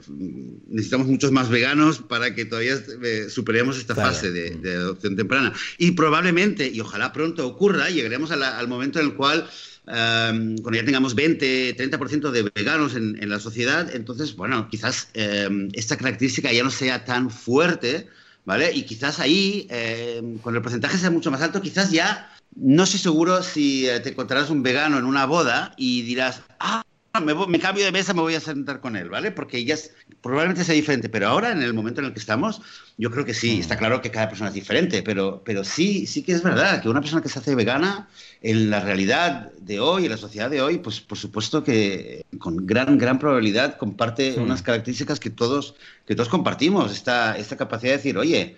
[0.69, 4.11] necesitamos muchos más veganos para que todavía eh, superemos esta Claro.
[4.13, 5.53] fase de, de adopción temprana.
[5.77, 9.49] Y probablemente, y ojalá pronto ocurra, llegaremos a la- al momento en el cual,
[9.87, 15.09] eh, cuando ya tengamos 20, 30% de veganos en, en la sociedad, entonces, bueno, quizás
[15.15, 18.09] eh, esta característica ya no sea tan fuerte.
[18.45, 18.73] ¿Vale?
[18.73, 23.01] Y quizás ahí, eh, cuando el porcentaje sea mucho más alto, quizás ya no estoy
[23.01, 26.83] seguro si eh, te encontrarás un vegano en una boda y dirás, ah,
[27.25, 29.31] me, voy- me cambio de mesa, me voy a sentar con él, ¿vale?
[29.33, 32.61] Porque ya es- probablemente sea diferente, pero ahora, en el momento en el que estamos,
[32.97, 36.23] yo creo que sí, está claro que cada persona es diferente, pero, pero sí, sí
[36.23, 38.09] que es verdad que una persona que se hace vegana,
[38.41, 42.67] en la realidad de hoy, en la sociedad de hoy, pues por supuesto que con
[42.67, 44.41] gran, gran probabilidad comparte Sí.
[44.41, 45.75] unas características que todos,
[46.07, 48.57] que todos compartimos, esta, esta capacidad de decir, oye,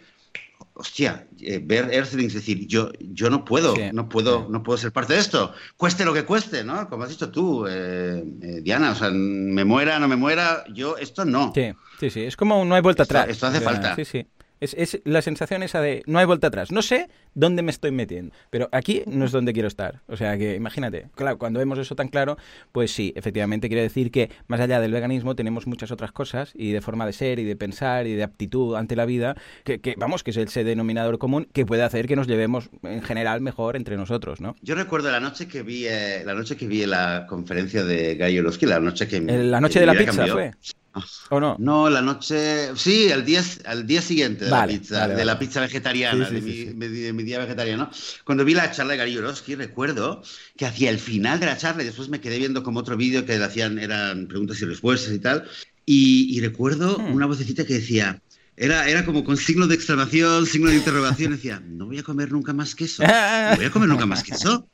[0.80, 4.46] hostia, eh, ver Earthlings, decir, yo, yo no puedo, Sí, no puedo, sí.
[4.50, 6.88] no puedo ser parte de esto, cueste lo que cueste, ¿no?
[6.88, 10.96] Como has dicho tú, eh, eh, Diana, o sea, me muera, no me muera, yo
[10.96, 11.52] esto no.
[11.54, 12.22] Sí, sí, sí.
[12.24, 13.30] Es como no hay vuelta Esto- atrás.
[13.30, 13.94] esto hace falta.
[13.96, 14.26] Sí, sí.
[14.60, 16.70] Es, es la sensación esa de no hay vuelta atrás.
[16.70, 20.00] No sé dónde me estoy metiendo, pero aquí no es donde quiero estar.
[20.08, 22.36] O sea que imagínate, claro, cuando vemos eso tan claro,
[22.72, 26.72] pues sí, efectivamente quiere decir que más allá del veganismo tenemos muchas otras cosas y
[26.72, 29.94] de forma de ser y de pensar y de aptitud ante la vida, que, que,
[29.96, 33.76] vamos, que es ese denominador común que puede hacer que nos llevemos en general mejor
[33.76, 34.56] entre nosotros, ¿no?
[34.62, 38.38] Yo recuerdo la noche que vi, eh, la noche que vi la conferencia de Guy
[38.38, 40.34] Orosky, la noche que El- La que noche mi de la pizza cambió.
[40.34, 40.52] fue.
[41.30, 41.54] ¿O no?
[41.60, 42.74] No, la noche.
[42.74, 45.46] Sí, al día, al día siguiente de Vale, la pizza, vale, de la vale.
[45.46, 46.64] pizza vegetariana, Sí, sí, de, mi, sí.
[46.74, 47.90] de- de mi día vegetariano.
[48.24, 50.22] Cuando vi la charla de Gary Yourofsky, recuerdo
[50.56, 53.24] que hacia el final de la charla, y después me quedé viendo como otro vídeo
[53.24, 55.48] que le hacían, eran preguntas y respuestas y tal,
[55.86, 57.12] y, y recuerdo Hmm.
[57.14, 58.20] una vocecita que decía.
[58.56, 61.32] Era, era como con signo de exclamación, signo de interrogación.
[61.32, 63.02] Decía, no voy a comer nunca más queso.
[63.02, 64.68] No voy a comer nunca más queso.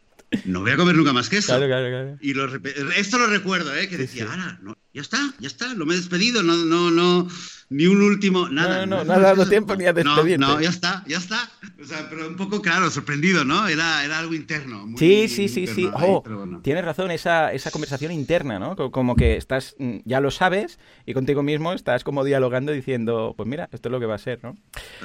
[0.44, 1.52] No voy a comer nunca más queso.
[1.52, 2.18] Claro, claro, claro.
[2.20, 2.52] Y lo
[2.96, 3.88] esto lo recuerdo, ¿eh?
[3.88, 7.28] Que decía, "Ala, no, ya está, ya está, lo me he despedido, no, no, no,
[7.68, 8.86] ni un último, nada.
[8.86, 10.38] No, no, no ha dado tiempo ni a despedirte.
[10.38, 11.48] No, no, ya está, ya está.
[11.82, 13.66] O sea, pero un poco, claro, sorprendido, ¿no?
[13.68, 14.86] Era, era algo interno.
[14.86, 15.88] muy- Sí, sí, sí, sí.
[15.92, 16.60] Oh, bueno.
[16.62, 18.76] tienes razón, esa, esa conversación interna, ¿no?
[18.76, 23.34] Co- Como que estás, mm, ya lo sabes y contigo mismo estás como dialogando diciendo,
[23.36, 24.56] pues mira, esto es lo que va a ser, ¿no?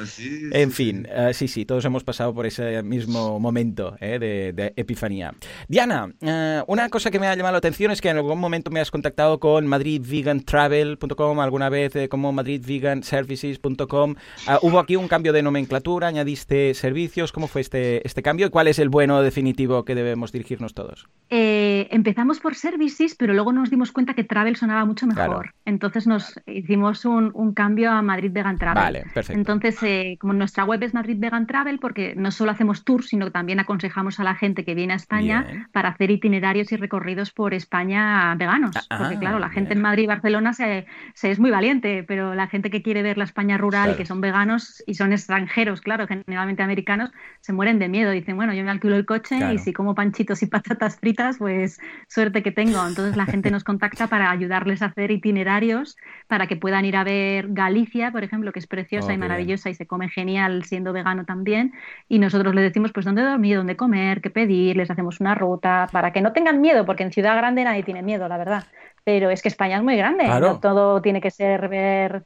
[0.02, 4.18] Así, En sí, fin, eh, sí, sí, todos hemos pasado por ese mismo momento eh,
[4.20, 5.34] de, de epifanía.
[5.68, 8.72] Diana, eh, una cosa que me ha llamado la atención es que en algún momento
[8.72, 14.16] me has contactado con madridvegantravel.com, alguna vez eh, como madridveganservices.com.
[14.48, 17.32] Ah, hubo aquí un cambio de nomenclatura, añadiste servicios.
[17.32, 21.08] ¿Cómo fue este, este cambio y cuál es el bueno definitivo que debemos dirigirnos todos?
[21.30, 25.26] Eh, empezamos por services, pero luego nos dimos cuenta que travel sonaba mucho mejor.
[25.26, 25.52] Claro.
[25.66, 28.84] Entonces nos hicimos un, un cambio a Madrid Vegan Travel.
[28.84, 29.40] Vale, perfecto.
[29.40, 33.26] Entonces, eh, como nuestra web es Madrid Vegan Travel, porque no solo hacemos tours, sino
[33.26, 35.68] que también aconsejamos a la gente que viene a España Bien.
[35.72, 38.76] para hacer itinerarios y recorridos por España veganos.
[38.90, 39.80] Ah, porque claro, la gente bien.
[39.80, 43.18] en Madrid y Barcelona se, se es muy valiente, pero la gente que quiere ver
[43.18, 43.94] la España rural Claro.
[43.94, 48.12] y que son veganos y son extranjeros, claro, generalmente americanos, se mueren de miedo.
[48.12, 49.54] Dicen, bueno, yo me alquilo el coche Claro.
[49.54, 52.86] y si como panchitos y patatas fritas, pues suerte que tengo.
[52.86, 57.04] Entonces la gente nos contacta para ayudarles a hacer itinerarios para que puedan ir a
[57.04, 59.20] ver Galicia, por ejemplo, que es preciosa Oh, y bien.
[59.20, 61.74] maravillosa y se come genial siendo vegano también.
[62.10, 65.88] Y nosotros les decimos pues dónde dormir, dónde comer, qué pedir, les hacemos una ruta
[65.92, 68.64] para que no tengan miedo, porque en Ciudad Grande nadie tiene miedo, la verdad.
[69.04, 70.54] Pero es que España es muy grande, Claro.
[70.54, 72.24] no todo tiene que ser ver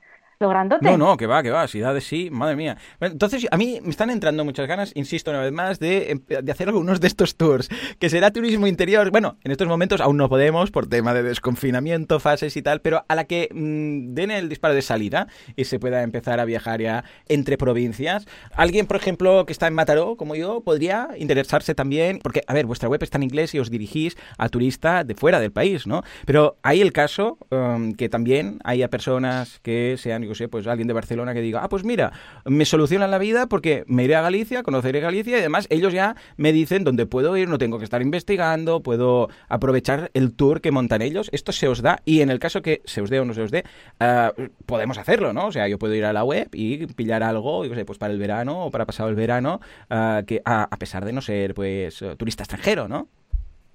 [0.49, 0.86] grandote.
[0.86, 2.77] No, no, que va, que va, si da de sí, madre mía.
[2.99, 6.51] Entonces, a mí me están entrando muchas ganas, insisto una vez más, de, em, de
[6.51, 9.12] hacer algunos de estos tours, que será turismo interior.
[9.12, 13.05] Bueno, en estos momentos aún no podemos por tema de desconfinamiento, fases y tal, pero
[13.08, 16.81] a la que mm, den el disparo de salida y se pueda empezar a viajar
[16.81, 18.25] ya entre provincias.
[18.53, 22.65] Alguien, por ejemplo, que está en Mataró, como yo, podría interesarse también, porque, a ver,
[22.65, 26.03] vuestra web está en inglés y os dirigís a turistas de fuera del país, ¿no?
[26.25, 30.93] Pero hay el caso um, que también haya personas que sean sé, pues alguien de
[30.93, 32.12] Barcelona que diga, ah, pues mira,
[32.45, 36.15] me solucionan la vida porque me iré a Galicia, conoceré Galicia y además ellos ya
[36.38, 40.71] me dicen dónde puedo ir, no tengo que estar investigando, puedo aprovechar el tour que
[40.71, 41.30] montan ellos.
[41.32, 43.41] Esto se os da y en el caso que se os dé o no se
[43.41, 43.63] os dé,
[44.00, 44.34] ah,
[44.65, 45.48] podemos hacerlo, ¿no?
[45.48, 48.13] O sea, yo puedo ir a la web y pillar algo, yo sé, pues para
[48.13, 51.54] el verano o para pasado el verano, ah, que a, a pesar de no ser,
[51.54, 53.08] pues, turista extranjero, ¿no?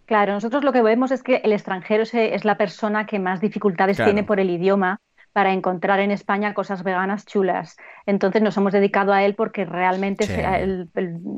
[0.06, 3.96] Claro, nosotros lo que vemos es que el extranjero es la persona que más dificultades
[3.96, 4.10] Claro.
[4.10, 4.98] tiene por el idioma,
[5.32, 7.76] para encontrar en España cosas veganas chulas.
[8.06, 10.88] Entonces nos hemos dedicado a él porque realmente es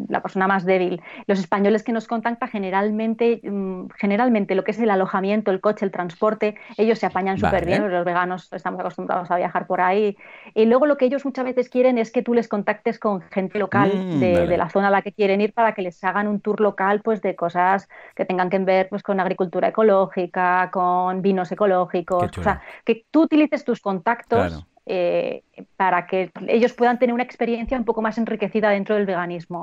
[0.08, 1.02] la persona más débil.
[1.26, 5.84] Los españoles que nos contactan generalmente, mm, generalmente lo que es el alojamiento, el coche,
[5.84, 10.16] el transporte, ellos se apañan súper bien, los veganos estamos acostumbrados a viajar por ahí.
[10.54, 13.58] Y luego lo que ellos muchas veces quieren es que tú les contactes con gente
[13.58, 16.40] local mm, de, la zona a la que quieren ir para que les hagan un
[16.40, 21.50] tour local pues de cosas que tengan que ver pues con agricultura ecológica, con vinos
[21.52, 25.42] ecológicos, o sea, que tú utilices tus contactos eh,
[25.76, 29.62] para que ellos puedan tener una experiencia un poco más enriquecida dentro del veganismo.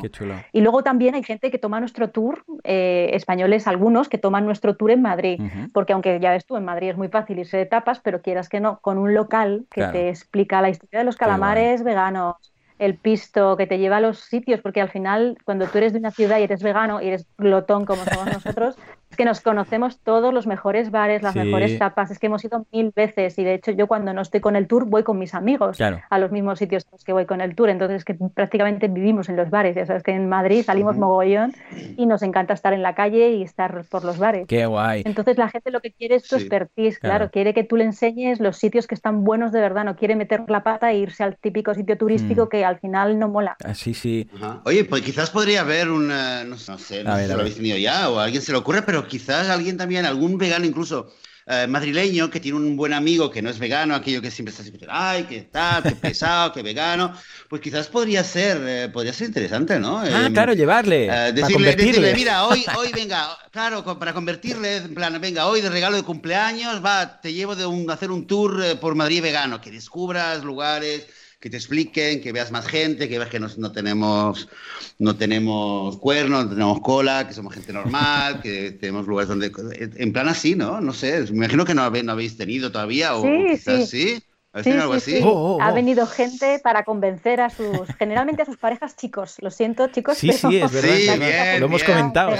[0.54, 4.76] Y luego también hay gente que toma nuestro tour, eh, españoles algunos, que toman nuestro
[4.76, 5.42] tour en Madrid,
[5.74, 8.48] porque aunque ya ves tú, en Madrid es muy fácil irse de tapas, pero quieras
[8.48, 12.96] que no, con un local que te explica la historia de los calamares veganos, el
[12.96, 16.12] pisto que te lleva a los sitios, porque al final, cuando tú eres de una
[16.12, 18.78] ciudad y eres vegano y eres glotón como somos nosotros,
[19.20, 22.94] que nos conocemos todos los mejores bares, las mejores tapas, es que hemos ido mil
[22.96, 25.78] veces y de hecho yo cuando no estoy con el tour voy con mis amigos
[25.82, 29.36] a los mismos sitios que voy con el tour, entonces es que prácticamente vivimos en
[29.36, 31.54] los bares, ya sabes que en Madrid salimos mogollón
[31.98, 34.48] y nos encanta estar en la calle y estar por los bares.
[34.48, 35.02] Qué guay.
[35.04, 37.30] Entonces la gente lo que quiere es tu expertise, claro.
[37.30, 40.46] quiere que tú le enseñes los sitios que están buenos de verdad, no quiere meter
[40.48, 42.48] la pata e irse al típico sitio turístico mm.
[42.48, 43.58] que al final no mola.
[43.66, 44.30] Ah, sí, sí.
[44.64, 48.10] Oye, pues quizás podría haber un, no, sé, no sé si lo habéis tenido ya
[48.10, 51.12] o a alguien se le ocurre, pero quizás alguien también, algún vegano incluso
[51.52, 54.62] eh, madrileño que tiene un buen amigo que no es vegano, aquello que siempre está
[54.62, 57.12] siempre, ay, qué tal, qué pesado, qué vegano,
[57.50, 59.98] pues quizás podría ser, eh, podría ser interesante, ¿no?
[59.98, 61.08] Ah, em, claro, llevarle.
[61.08, 65.70] Eh, decirle, decirle, mira, hoy, hoy venga, claro, para convertirle, en plan, venga, hoy de
[65.72, 69.72] regalo de cumpleaños, va, te llevo de un, hacer un tour por Madrid vegano, que
[69.72, 71.08] descubras lugares
[71.40, 74.50] que te expliquen, que veas más gente, que veas que no, tenemos,
[74.98, 79.52] no tenemos cuernos, no tenemos cola, que somos gente normal, que tenemos lugares donde...
[79.98, 80.82] En plan así, ¿no?
[80.82, 84.22] No sé, me imagino que no, habéis tenido todavía o, quizás sí.
[84.64, 84.72] sí.
[84.72, 85.22] algo así?
[85.24, 85.62] Oh, oh, oh.
[85.62, 89.38] Ha venido gente para convencer a sus, generalmente a sus parejas chicos.
[89.40, 90.18] Lo siento, chicos.
[90.18, 91.60] Sí, sí, es verdad.
[91.60, 92.32] lo hemos comentado,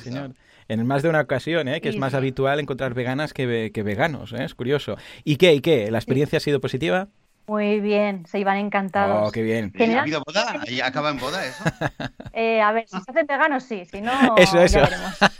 [0.00, 0.32] señor,
[0.68, 1.80] En más de una ocasión, ¿eh?
[1.80, 4.32] que es más habitual encontrar veganas que, que veganos.
[4.32, 4.44] ¿eh?
[4.44, 4.96] Es curioso.
[5.24, 5.54] ¿Y qué?
[5.54, 5.90] ¿Y qué?
[5.90, 7.08] ¿La experiencia ha sido positiva?
[7.48, 9.26] Muy bien, se iban encantados.
[9.26, 9.72] Oh, qué bien.
[9.78, 10.60] ¿Ha habido boda?
[10.68, 11.64] ¿Y acaba en boda eso?
[12.34, 14.78] Eh, a ver, si se hacen veganos, sí, si no, eso, eso.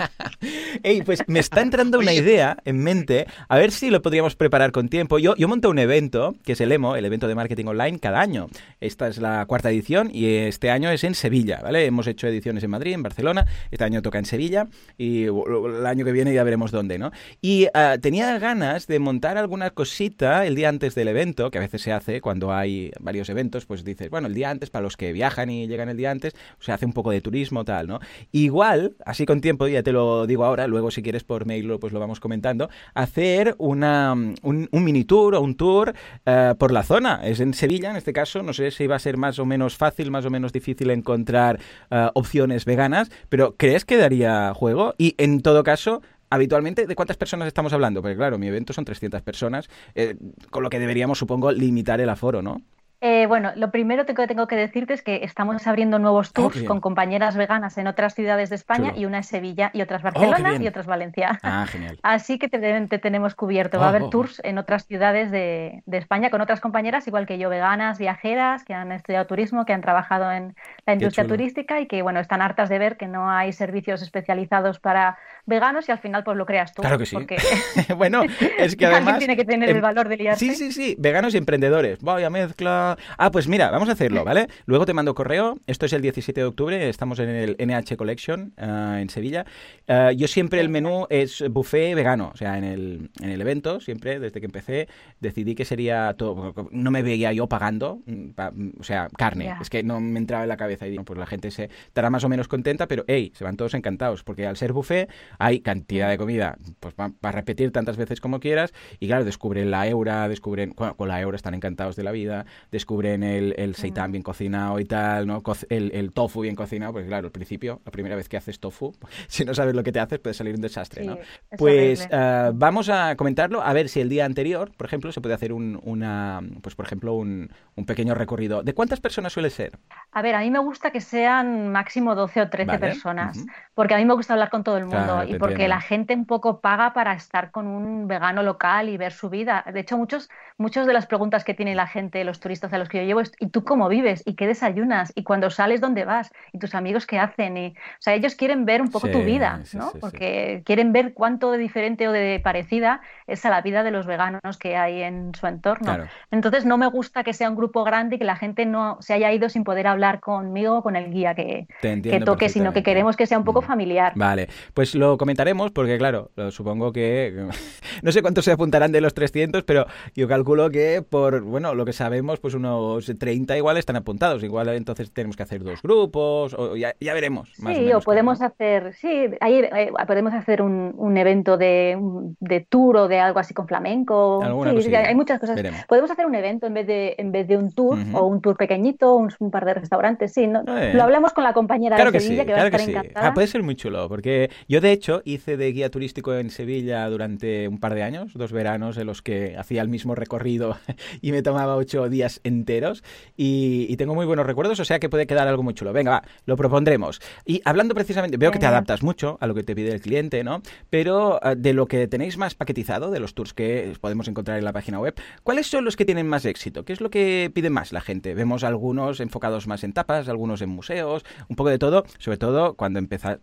[0.83, 4.73] Ey, pues me está entrando una idea en mente, a ver si lo podríamos preparar
[4.73, 5.21] con tiempo.
[5.21, 8.21] Yo, yo monto un evento, que es el EMO, el evento de marketing online, cada
[8.21, 8.49] año.
[8.81, 11.87] Esta es la cuarta edición y este año es en Sevilla, ¿vale?
[11.87, 14.67] Hemos hecho ediciones en Madrid, en Barcelona, este año toca en Sevilla
[14.97, 17.13] y el año que viene ya veremos dónde, ¿no?
[17.41, 21.61] Y ah, tenía ganas de montar alguna cosita el día antes del evento, que a
[21.61, 24.97] veces se hace cuando hay varios eventos, pues dices, bueno, el día antes, para los
[24.97, 28.01] que viajan y llegan el día antes, se hace un poco de turismo, tal, ¿no?
[28.33, 31.93] Igual, así con tiempo, ya te lo digo ahora, luego si quieres por mail, pues
[31.93, 37.21] lo vamos comentando, hacer una, un, mini tour o un tour eh, por la zona.
[37.25, 39.77] Es en Sevilla, en este caso, no sé si va a ser más o menos
[39.77, 44.95] fácil, más o menos difícil encontrar eh, opciones veganas, pero ¿crees que daría juego?
[44.99, 48.03] Y en todo caso, habitualmente, ¿de cuántas personas estamos hablando?
[48.03, 50.17] Porque claro, mi evento son 300 personas, eh,
[50.51, 52.63] con lo que deberíamos, supongo, limitar el aforo, ¿no?
[53.01, 56.65] Eh, bueno, lo primero que tengo que decirte es que estamos abriendo nuevos ah, tours
[56.65, 60.05] con compañeras veganas en otras ciudades de España y una en Sevilla y otras oh,
[60.05, 61.39] Barcelona y otras Valencia.
[61.45, 61.97] Ah, genial.
[62.03, 63.79] Así que te, tenemos cubierto.
[63.79, 67.39] Va a haber oh, tours en otras ciudades de, España con otras compañeras, igual que
[67.39, 70.57] yo, veganas, viajeras, que han estudiado turismo, que han trabajado en
[70.87, 74.81] la industria turística y que, bueno, están hartas de ver que no hay servicios especializados
[74.81, 76.83] para veganos y al final pues lo creas tú.
[76.83, 77.17] Claro que sí.
[77.97, 78.23] bueno,
[78.59, 79.19] es que además...
[79.19, 80.45] tiene que tener el em, valor de liarse.
[80.45, 80.97] Sí, sí, sí.
[80.99, 81.99] Veganos y emprendedores.
[82.01, 84.49] Voy a mezclar Ah, pues mira, vamos a hacerlo, ¿vale?
[84.67, 85.59] Luego te mando correo.
[85.67, 89.45] Esto es el 17 de octubre, estamos en el NH Collection uh, en Sevilla.
[89.89, 93.81] Uh, yo siempre el menú es buffet vegano, o sea, en el, en el evento,
[93.81, 94.89] siempre, desde que empecé,
[95.21, 96.55] decidí que sería todo.
[96.71, 99.55] No me veía yo pagando, mm, mm, o sea, carne.
[99.61, 102.11] Es que no me entraba en la cabeza y digo, pues la gente se estará
[102.11, 105.61] más o menos contenta, pero hey, se van todos encantados, porque al ser buffet hay
[105.61, 110.29] cantidad de comida, pues para repetir tantas veces como quieras, y claro, descubren la eura,
[110.29, 112.47] descubren, con la eura están encantados de la vida,
[112.79, 115.43] descubren el, el seitan bien cocinado y tal, ¿no?
[115.69, 118.95] el, el, tofu bien cocinado, pues claro, al principio, la primera vez que haces tofu,
[119.29, 121.19] si no sabes lo que te haces, puede salir un desastre, ¿no?
[121.57, 125.35] Pues uh, vamos a comentarlo, a ver si el día anterior, por ejemplo, se puede
[125.35, 128.63] hacer un, una, pues por ejemplo, un, un pequeño recorrido.
[128.63, 129.79] ¿De cuántas personas suele ser?
[130.13, 133.99] A ver, a mí me gusta que sean máximo 12 o 13 personas, porque a
[133.99, 136.93] mí me gusta hablar con todo el mundo y porque la gente un poco paga
[136.93, 139.65] para estar con un vegano local y ver su vida.
[139.73, 142.79] De hecho, muchos, muchos de las preguntas que tiene la gente, los turistas Entonces, a
[142.79, 144.23] los que yo llevo, ¿y tú cómo vives?
[144.27, 145.13] ¿Y qué desayunas?
[145.15, 146.31] ¿Y cuando sales, dónde vas?
[146.53, 147.57] ¿Y tus amigos qué hacen?
[147.57, 149.93] Y, o sea, ellos quieren ver un poco tu vida, ¿no?
[150.01, 154.07] Porque quieren ver cuánto de diferente o de parecida es a la vida de los
[154.07, 155.97] veganos que hay en su entorno.
[156.31, 159.15] Entonces, no me gusta que sea un grupo grande y que la gente no se
[159.15, 162.83] haya ido sin poder hablar conmigo o con el guía que, que toque, sino que
[162.83, 163.65] queremos que sea un poco mm.
[163.65, 164.13] familiar.
[164.15, 167.49] Vale, pues lo comentaremos porque, claro, supongo que
[168.03, 171.85] no sé cuántos se apuntarán de los 300, pero yo calculo que por, bueno, lo
[171.87, 174.43] que sabemos, pues unos 30 igual están apuntados.
[174.43, 177.51] Igual entonces tenemos que hacer dos grupos, o ya, veremos.
[177.55, 179.09] sí, o, podemos hacer, sí,
[179.41, 181.99] ahí, eh, podemos hacer un, un evento de,
[182.41, 184.43] de, tour o de algo así con flamenco.
[184.81, 185.59] Sí, hay muchas cosas.
[185.89, 188.57] Podemos hacer un evento en vez de, en vez de un tour o un tour
[188.57, 190.47] pequeñito, un, par de restaurantes, sí.
[190.47, 190.63] ¿no?
[190.79, 190.93] Eh.
[190.95, 193.29] Lo hablamos con la compañera de Sevilla, que, va a estar encantada.
[193.29, 197.09] Ah, puede ser muy chulo, porque yo de hecho hice de guía turístico en Sevilla
[197.09, 200.77] durante un par de años, dos veranos en los que hacía el mismo recorrido
[201.23, 203.05] y me tomaba ocho días enteros
[203.37, 205.93] y, tengo muy buenos recuerdos, o sea que puede quedar algo muy chulo.
[205.93, 207.21] Venga, va, lo propondremos.
[207.45, 210.45] Y hablando precisamente, veo que te adaptas mucho a lo que te pide el cliente,
[210.45, 210.63] ¿no?
[210.89, 214.65] Pero ah, de lo que tenéis más paquetizado, de los tours que podemos encontrar en
[214.65, 216.85] la página web, ¿cuáles son los que tienen más éxito?
[216.85, 218.35] ¿Qué es lo que pide más la gente?
[218.35, 222.75] Vemos algunos enfocados más en tapas, algunos en museos, un poco de todo, sobre todo
[222.75, 223.39] cuando empieza,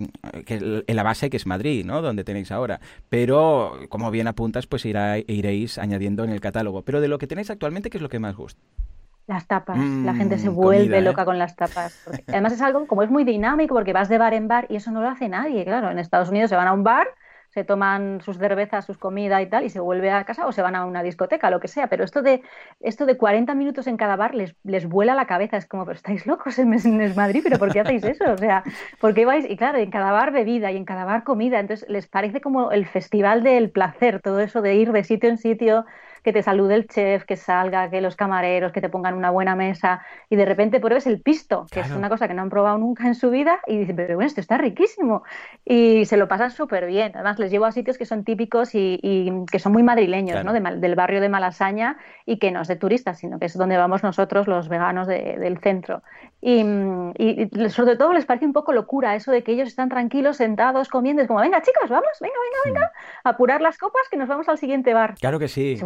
[0.46, 2.02] que en la base que es Madrid, ¿no?
[2.02, 2.80] Donde tenéis ahora.
[3.10, 6.84] Pero, como bien apuntas, pues iréis añadiendo en el catálogo.
[6.84, 8.62] Pero de lo que tenéis actualmente, ¿qué es lo que más gusta?
[9.28, 11.02] Las tapas, la gente se mm, vuelve ¿eh?
[11.02, 12.08] loca con las tapas.
[12.28, 14.92] además es algo como es muy dinámico porque vas de bar en bar y eso
[14.92, 15.66] no lo hace nadie.
[15.66, 17.08] Claro, en Estados Unidos se van a un bar,
[17.50, 20.62] se toman sus cervezas, sus comidas y tal y se vuelve a casa o se
[20.62, 21.88] van a una discoteca, lo que sea.
[21.88, 22.44] Pero esto de
[22.82, 25.58] esto de 40 minutos en cada bar les, les vuela la cabeza.
[25.58, 28.32] Es como, pero estáis locos en, en Madrid, pero ¿por qué hacéis eso?
[28.32, 28.64] O sea,
[29.00, 29.50] ¿por qué vais?
[29.50, 31.60] Y claro, en cada bar bebida y en cada bar comida.
[31.60, 35.38] Entonces les parece como el festival del placer, todo eso de ir de sitio en
[35.38, 35.86] sitio
[36.26, 39.56] que te salude el chef, que salga, que los camareros, que te pongan una buena
[39.56, 42.80] mesa y de repente pruebes el pisto, que es una cosa que no han probado
[42.80, 45.22] nunca en su vida y dicen, pero bueno, esto está riquísimo.
[45.64, 47.12] Y se lo pasan súper bien.
[47.14, 49.00] Además, les llevo a sitios que son típicos y,
[49.52, 50.52] que son muy madrileños, ¿no?
[50.52, 54.02] del barrio de Malasaña y que no es de turistas, sino que es donde vamos
[54.02, 56.02] nosotros, los veganos del centro.
[56.42, 56.62] Y,
[57.70, 61.22] sobre todo les parece un poco locura eso de que ellos están tranquilos, sentados, comiendo.
[61.22, 62.92] Es como, venga, chicos, vamos, venga, venga, venga,
[63.24, 65.16] apurar las copas que nos vamos al siguiente bar.
[65.20, 65.80] Claro que sí.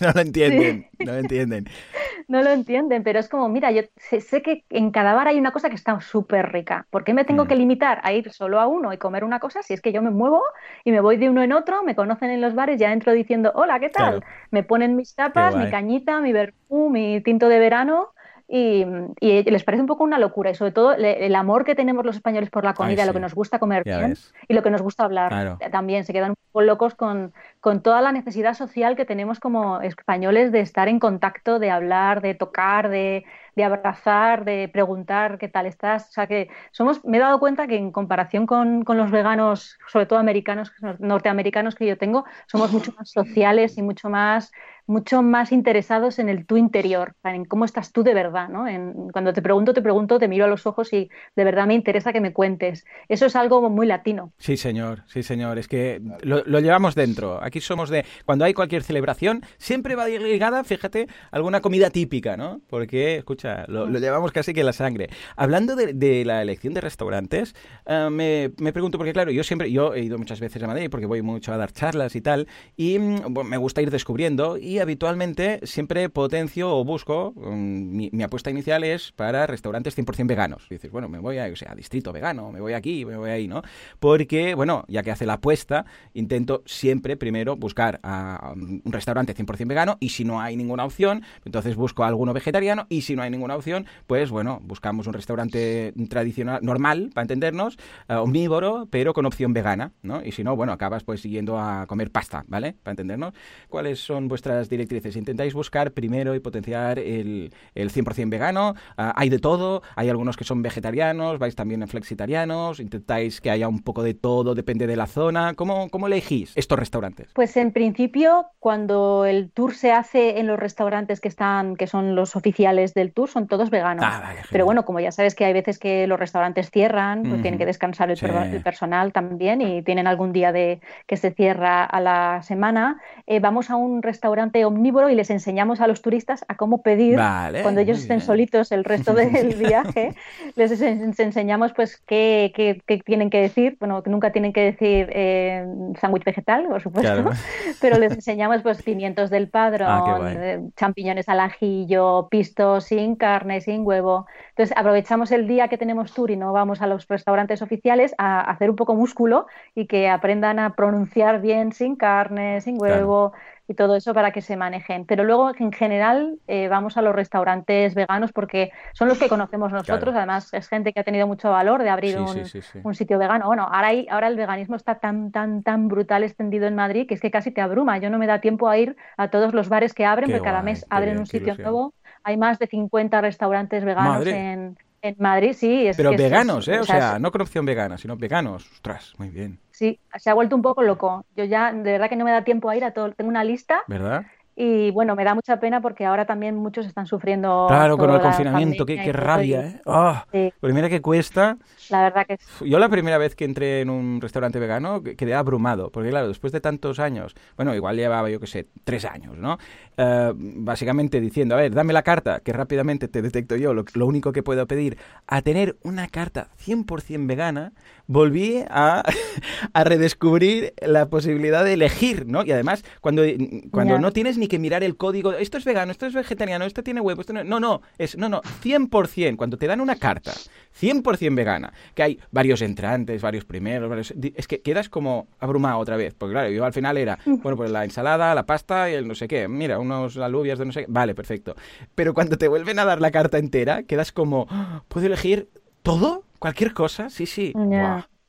[0.00, 1.68] No lo entienden, no lo entienden.
[2.28, 5.52] no lo entienden, pero es como, mira, yo sé, que en cada bar hay una
[5.52, 6.86] cosa que está súper rica.
[6.90, 7.48] ¿Por qué me tengo mm.
[7.48, 10.02] que limitar a ir solo a uno y comer una cosa si es que yo
[10.02, 10.42] me muevo
[10.84, 13.52] y me voy de uno en otro, me conocen en los bares, ya entro diciendo,
[13.54, 14.24] hola, ¿qué tal?
[14.50, 18.13] Me ponen mis tapas, mi cañita, mi vermú, mi tinto de verano
[18.46, 18.84] y,
[19.20, 22.50] les parece un poco una locura y sobre todo el amor que tenemos los españoles
[22.50, 24.14] por la comida, lo que nos gusta comer bien
[24.48, 25.58] y lo que nos gusta hablar.
[25.70, 29.80] También se quedan un poco locos con, con toda la necesidad social que tenemos como
[29.80, 33.24] españoles de estar en contacto, de hablar, de tocar, de,
[33.56, 36.08] de abrazar, de preguntar qué tal estás.
[36.08, 39.78] O sea que somos, me he dado cuenta que en comparación con, con, los veganos,
[39.88, 44.52] sobre todo americanos, norteamericanos que yo tengo, somos mucho más sociales y mucho más
[44.86, 48.68] mucho más interesados en el tú interior, en cómo estás tú de verdad, ¿no?
[48.68, 51.74] En, cuando te pregunto, te pregunto, te miro a los ojos y de verdad me
[51.74, 52.84] interesa que me cuentes.
[53.08, 54.32] Eso es algo muy latino.
[54.38, 55.58] Sí, señor, sí, señor.
[55.58, 57.42] Es que lo, llevamos dentro.
[57.42, 62.60] Aquí somos de, cuando hay cualquier celebración, siempre va ligada, fíjate, alguna comida típica, ¿no?
[62.68, 65.08] Porque, escucha, lo, llevamos casi que la sangre.
[65.36, 67.54] Hablando de, la elección de restaurantes,
[67.86, 70.88] eh, me, me, pregunto, porque claro, yo siempre, yo he ido muchas veces a Madrid
[70.90, 74.73] porque voy mucho a dar charlas y tal, y mm, me gusta ir descubriendo y
[74.78, 80.66] habitualmente siempre potencio o busco, mm, mi, apuesta inicial es para restaurantes 100% veganos.
[80.68, 83.48] dices, bueno, me voy a, o sea, distrito vegano, me voy aquí, me voy ahí,
[83.48, 83.62] ¿no?
[83.98, 85.84] Porque, bueno, ya que hace la apuesta,
[86.14, 91.22] intento siempre primero buscar a un restaurante 100% vegano y si no hay ninguna opción,
[91.44, 95.12] entonces busco a alguno vegetariano y si no hay ninguna opción, pues bueno, buscamos un
[95.12, 100.24] restaurante tradicional, normal, para entendernos, uh, omnívoro, pero con opción vegana, ¿no?
[100.24, 102.74] Y si no, bueno, acabas pues siguiendo a comer pasta, ¿vale?
[102.82, 103.34] Para entendernos.
[103.68, 105.16] ¿Cuáles son vuestras directrices?
[105.16, 108.74] ¿Intentáis buscar primero y potenciar el, el 100% vegano?
[108.96, 109.82] Ah, ¿Hay de todo?
[109.96, 111.38] ¿Hay algunos que son vegetarianos?
[111.38, 112.80] ¿Vais también en flexitarianos?
[112.80, 114.54] ¿Intentáis que haya un poco de todo?
[114.54, 115.54] ¿Depende de la zona?
[115.54, 117.30] ¿Cómo, cómo elegís estos restaurantes?
[117.34, 122.14] Pues en principio, cuando el tour se hace en los restaurantes que están, que son
[122.14, 124.04] los oficiales del tour, son todos veganos.
[124.06, 127.58] Ah, Pero bueno, como ya sabes que hay veces que los restaurantes cierran, pues tienen
[127.58, 132.00] que descansar el, el, personal también y tienen algún día de que se cierra a
[132.00, 136.56] la semana, eh, vamos a un restaurante omnívoro y les enseñamos a los turistas a
[136.56, 137.16] cómo pedir
[137.62, 140.14] cuando ellos estén solitos el resto del viaje.
[140.54, 145.66] les, enseñamos pues qué, qué, tienen que decir, bueno, nunca tienen que decir eh,
[146.00, 147.30] sándwich vegetal, por supuesto,
[147.80, 153.60] pero les enseñamos pues pimientos del padrón, ah, eh, champiñones al ajillo, pistos sin carne,
[153.62, 154.26] sin huevo.
[154.50, 158.40] Entonces aprovechamos el día que tenemos tour y no vamos a los restaurantes oficiales a
[158.42, 163.32] hacer un poco músculo y que aprendan a pronunciar bien sin carne, sin huevo
[163.66, 165.06] y todo eso para que se manejen.
[165.06, 169.72] Pero luego, en general, eh, vamos a los restaurantes veganos porque son los que conocemos
[169.72, 170.14] nosotros.
[170.14, 173.46] Además, es gente que ha tenido mucho valor de abrir un, sitio vegano.
[173.46, 177.20] Bueno, ahora, ahora el veganismo está tan, tan, tan brutal extendido en Madrid que es
[177.20, 177.98] que casi te abruma.
[177.98, 180.62] Yo no me da tiempo a ir a todos los bares que abren, porque cada
[180.62, 181.94] mes abren un sitio nuevo.
[182.22, 185.86] Hay más de 50 restaurantes veganos en, en Madrid sí.
[185.86, 186.80] Es Pero veganos, ¿eh?
[186.80, 188.66] O sea, no corrupción vegana, sino veganos.
[188.72, 189.58] Ostras, muy bien.
[189.70, 191.24] Sí, se ha vuelto un poco loco.
[191.36, 193.12] Yo ya, de verdad que no me da tiempo a ir a todo.
[193.12, 193.82] Tengo una lista.
[193.86, 194.24] ¿Verdad?
[194.56, 197.66] Y bueno, me da mucha pena porque ahora también muchos están sufriendo.
[197.68, 199.80] Claro, con el confinamiento, qué, rabia, ¿eh?
[199.84, 200.14] Oh,
[200.60, 201.56] Primera que cuesta.
[201.90, 205.90] La verdad que Yo la primera vez que entré en un restaurante vegano quedé abrumado,
[205.90, 209.58] porque claro, después de tantos años, bueno, igual llevaba yo que sé, tres años, ¿no?
[209.96, 214.06] Eh, básicamente diciendo, a ver, dame la carta, que rápidamente te detecto yo lo, lo
[214.06, 217.72] único que puedo pedir, a tener una carta 100% vegana,
[218.06, 219.02] volví a,
[219.72, 222.44] a, redescubrir la posibilidad de elegir, ¿no?
[222.44, 223.22] Y además, cuando,
[223.70, 226.82] cuando no tienes ni que mirar el código, esto es vegano, esto es vegetariano, esto
[226.82, 230.32] tiene huevo, esto no, no, no, es, no, no, 100%, cuando te dan una carta
[230.80, 235.96] 100% vegana, que hay varios entrantes, varios primeros, varios, es que quedas como abrumado otra
[235.96, 237.36] vez, porque claro, yo al final era, mm.
[237.42, 240.66] bueno, pues la ensalada, la pasta y el no sé qué, mira, unos alubias de
[240.66, 241.54] no sé qué, vale, perfecto.
[241.94, 245.48] Pero cuando te vuelven a dar la carta entera, quedas como, ah, ¿puedo elegir
[245.82, 246.24] todo?
[246.38, 247.10] ¿Cualquier cosa?
[247.10, 247.52] Sí, sí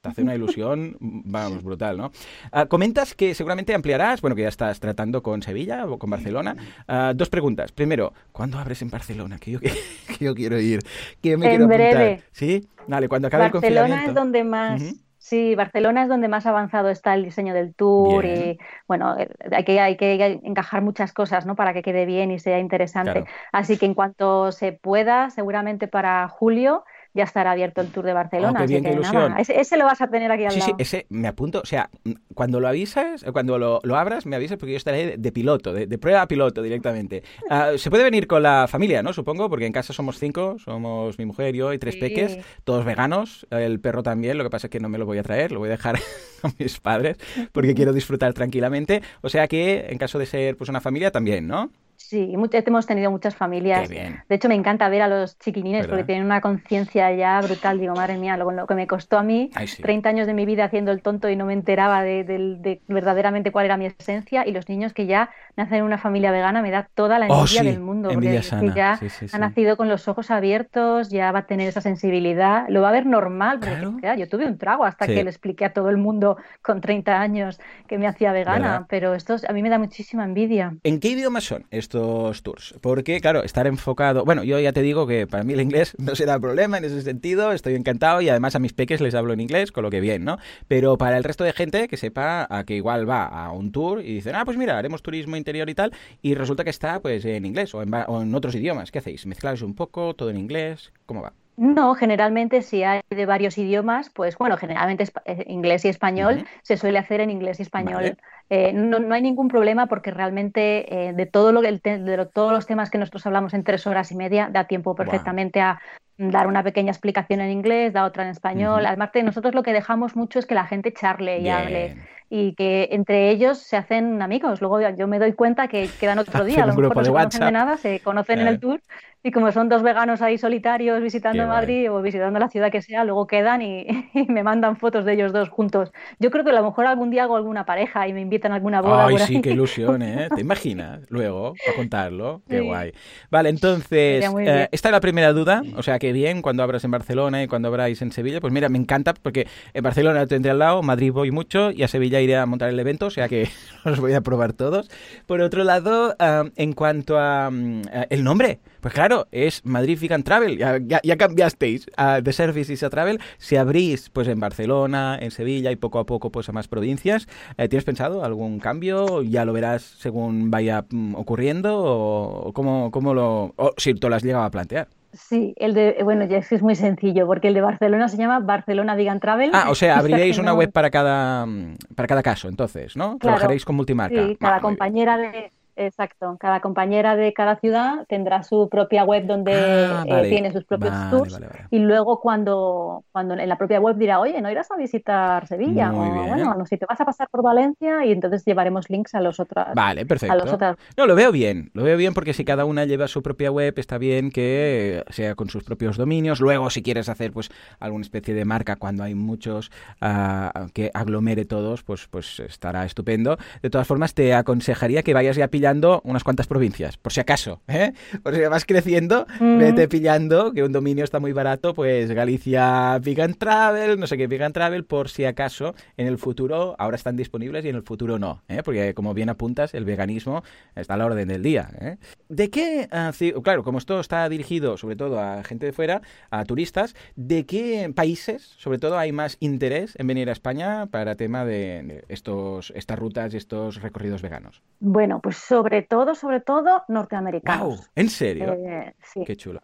[0.06, 2.12] te hace una ilusión, vamos, brutal, ¿no?
[2.52, 6.56] Ah, comentas que seguramente ampliarás, bueno, que ya estás tratando con Sevilla o con Barcelona.
[6.88, 7.72] Ah, dos preguntas.
[7.72, 9.40] Primero, ¿cuándo abres en Barcelona?
[9.40, 9.72] Que yo, que,
[10.20, 10.82] yo quiero ir.
[11.24, 12.22] Que me en breve.
[12.32, 12.68] ¿Sí?
[12.88, 13.90] Dale, cuando acabe el confinamiento.
[13.90, 14.96] Barcelona es donde más...
[15.18, 19.16] Sí, Barcelona es donde más avanzado está el diseño del tour y bueno,
[19.52, 21.56] hay que, hay que encajar muchas cosas ¿no?
[21.56, 23.26] para que quede bien y sea interesante.
[23.52, 26.84] Así que en cuanto se pueda, seguramente para julio
[27.16, 28.62] ya estará abierto el Tour de Barcelona.
[28.64, 29.36] Oh, qué ilusión.
[29.38, 30.76] ese, lo vas a tener aquí al sí, lado.
[30.78, 31.62] Sí, ese me apunto.
[31.62, 31.90] O sea,
[32.34, 36.28] cuando lo avisas, cuando lo, abras, me avisas porque yo estaré de, piloto, de, prueba
[36.28, 37.24] piloto directamente.
[37.48, 39.14] Ah, se puede venir con la familia, ¿no?
[39.14, 43.46] Supongo, porque en casa somos cinco, somos mi mujer, yo y tres peques, todos veganos,
[43.52, 45.60] el perro también, lo que pasa es que no me lo voy a traer, lo
[45.60, 45.96] voy a dejar
[46.44, 47.18] a mis padres
[47.52, 49.02] porque quiero disfrutar tranquilamente.
[49.22, 51.70] O sea que en caso de ser pues una familia también, ¿no?
[52.08, 52.36] Sí,
[52.68, 53.90] hemos tenido muchas familias.
[53.90, 57.80] De hecho, me encanta ver a los chiquinines porque tienen una conciencia ya brutal.
[57.80, 59.50] Digo, madre mía, lo, que me costó a mí
[59.82, 63.66] 30 años de mi vida haciendo el tonto y no me enteraba de, verdaderamente cuál
[63.66, 64.46] era mi esencia.
[64.46, 67.40] Y los niños que ya nacen en una familia vegana me da toda la oh,
[67.40, 68.10] envidia del mundo.
[68.14, 68.40] Porque
[68.76, 69.00] ya
[69.32, 72.66] ha nacido con los ojos abiertos, ya va a tener esa sensibilidad.
[72.70, 73.60] Lo va a ver normal.
[73.60, 77.20] Porque yo tuve un trago hasta que le expliqué a todo el mundo con 30
[77.20, 78.86] años que me hacía vegana.
[78.90, 80.76] Pero esto a mí me da muchísima envidia.
[80.84, 81.96] ¿En qué idioma son estos?
[82.44, 82.76] Tours.
[82.82, 84.26] Porque, claro, estar enfocado.
[84.26, 87.02] Bueno, yo ya te digo que para mí el inglés no será problema en ese
[87.02, 90.00] sentido, estoy encantado y además a mis peques les hablo en inglés, con lo que
[90.00, 90.38] bien, ¿no?
[90.68, 94.02] Pero para el resto de gente que sepa a que igual va a un tour
[94.02, 97.26] y dicen, ah, pues mira, haremos turismo interior y tal, y resulta que está pues
[97.26, 98.92] en inglés o en, o en otros idiomas.
[98.92, 99.26] ¿Qué hacéis?
[99.26, 100.92] ¿Mezcláis un poco todo en inglés?
[101.06, 101.34] ¿Cómo va?
[101.58, 106.76] No, generalmente si hay de varios idiomas, pues bueno, generalmente eh, inglés y español se
[106.76, 108.18] suele hacer en inglés y español.
[108.50, 112.68] Eh, no, no, hay ningún problema porque realmente eh, de, todo lo, de todos los
[112.68, 115.82] temas que nosotros hablamos en tres horas y media da tiempo perfectamente a
[116.18, 118.86] dar una pequeña explicación en inglés, da otra en español.
[118.86, 121.96] Además, nosotros lo que dejamos mucho es que la gente charle y hable
[122.30, 124.62] y que entre ellos se hacen amigos.
[124.62, 127.46] Luego yo me doy cuenta que quedan otro día, a lo mejor no se conocen
[127.46, 128.82] de nada, se conocen en el tour
[129.26, 133.04] y como son dos veganos ahí solitarios visitando Madrid o visitando la ciudad que sea,
[133.04, 133.88] luego quedan y,
[134.28, 135.92] me mandan fotos de ellos dos juntos.
[136.20, 138.56] Yo creo que a lo mejor algún día hago alguna pareja y me invitan a
[138.56, 139.08] alguna boda.
[139.08, 140.30] Ay, sí, qué ilusión, ¿eh?
[140.34, 141.10] ¿Te imaginas?
[141.10, 142.44] Luego, para contarlo.
[142.48, 142.92] Qué guay.
[143.32, 145.64] Vale, entonces, eh, esta es la primera duda.
[145.76, 148.70] O sea, que bien, cuando abras en Barcelona y cuando abráis en Sevilla, pues mira,
[148.70, 152.36] me encanta porque en Barcelona tendré al lado, Madrid voy mucho y a Sevilla iré
[152.38, 153.50] a montar el evento, o sea que
[153.86, 154.90] los voy a probar todos.
[155.26, 156.16] Por otro lado,
[156.56, 160.58] en cuanto a mm, el nombre, pues claro, es Madrid Vegan Travel.
[160.58, 163.20] Ya, ya, cambiasteis a The Services a Travel.
[163.38, 167.28] Si abrís pues en Barcelona, en Sevilla y poco a poco pues a más provincias,
[167.58, 169.24] eh, ¿tienes pensado algún cambio?
[169.24, 171.78] ¿Ya lo verás según vaya mm, ocurriendo?
[171.78, 173.54] ¿O cómo, cómo lo...?
[173.56, 174.88] O si tú lo has llegado a plantear.
[175.16, 178.96] Sí, el de, bueno, ya es muy sencillo, porque el de Barcelona se llama Barcelona
[178.96, 179.52] Vegan Travel.
[179.54, 181.48] Ah, o sea, abriréis una web para cada,
[181.96, 183.18] para cada caso, entonces, ¿no?
[183.20, 184.28] Trabajaréis con multimarca.
[184.28, 189.54] Sí, cada compañera de, Exacto, cada compañera de cada ciudad tendrá su propia web donde
[189.54, 194.20] ah, eh, tiene sus propios tours y luego cuando, cuando en la propia web dirá,
[194.20, 197.44] oye, no irás a visitar Sevilla o bueno, no, si te vas a pasar por
[197.44, 199.66] Valencia y entonces llevaremos links a los otros.
[199.76, 200.58] Vale, perfecto.
[200.98, 203.74] No, lo veo bien, lo veo bien porque si cada una lleva su propia web
[203.78, 206.40] está bien que sea con sus propios dominios.
[206.40, 207.50] Luego si quieres hacer pues
[207.80, 209.72] alguna especie de marca cuando hay muchos
[210.02, 213.38] uh, que aglomere todos, pues, pues estará estupendo.
[213.62, 217.60] De todas formas te aconsejaría que vayas ya pillando unas cuantas provincias, por si acaso,
[217.68, 217.94] ¿eh?
[218.22, 223.34] Por si vas creciendo, vete pillando, que un dominio está muy barato, pues Galicia Vegan
[223.34, 227.66] Travel, no sé qué Vegan Travel, por si acaso en el futuro ahora están disponibles
[227.66, 228.62] y en el futuro no, ¿eh?
[228.64, 230.44] Porque como bien apuntas, el veganismo
[230.76, 231.68] está a la orden del día.
[231.82, 231.98] ¿eh?
[232.30, 233.12] ¿De qué, ah,
[233.42, 237.92] claro, como esto está dirigido sobre todo a gente de fuera, a turistas, ¿de qué
[237.96, 243.00] países, sobre todo, hay más interés en venir a España para tema de, estos, estas
[243.00, 244.62] rutas y estos recorridos veganos?
[244.80, 247.90] Bueno, pues sobre todo, sobre todo, norteamericanos.
[247.96, 248.52] ¿En serio?
[248.54, 249.24] Eh, sí.
[249.26, 249.62] Qué chulo.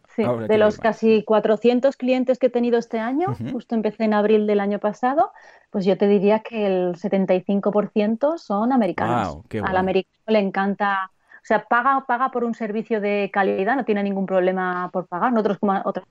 [0.48, 4.62] de los casi 400 clientes que he tenido este año, justo empecé en abril del
[4.62, 5.34] año pasado,
[5.70, 9.39] pues yo te diría que el 75% son americanos.
[9.64, 14.04] Al americano le encanta o sea, paga, paga por un servicio de calidad, no tiene
[14.04, 15.34] ningún problema por pagar.
[15.34, 16.06] Nosotros, como otros,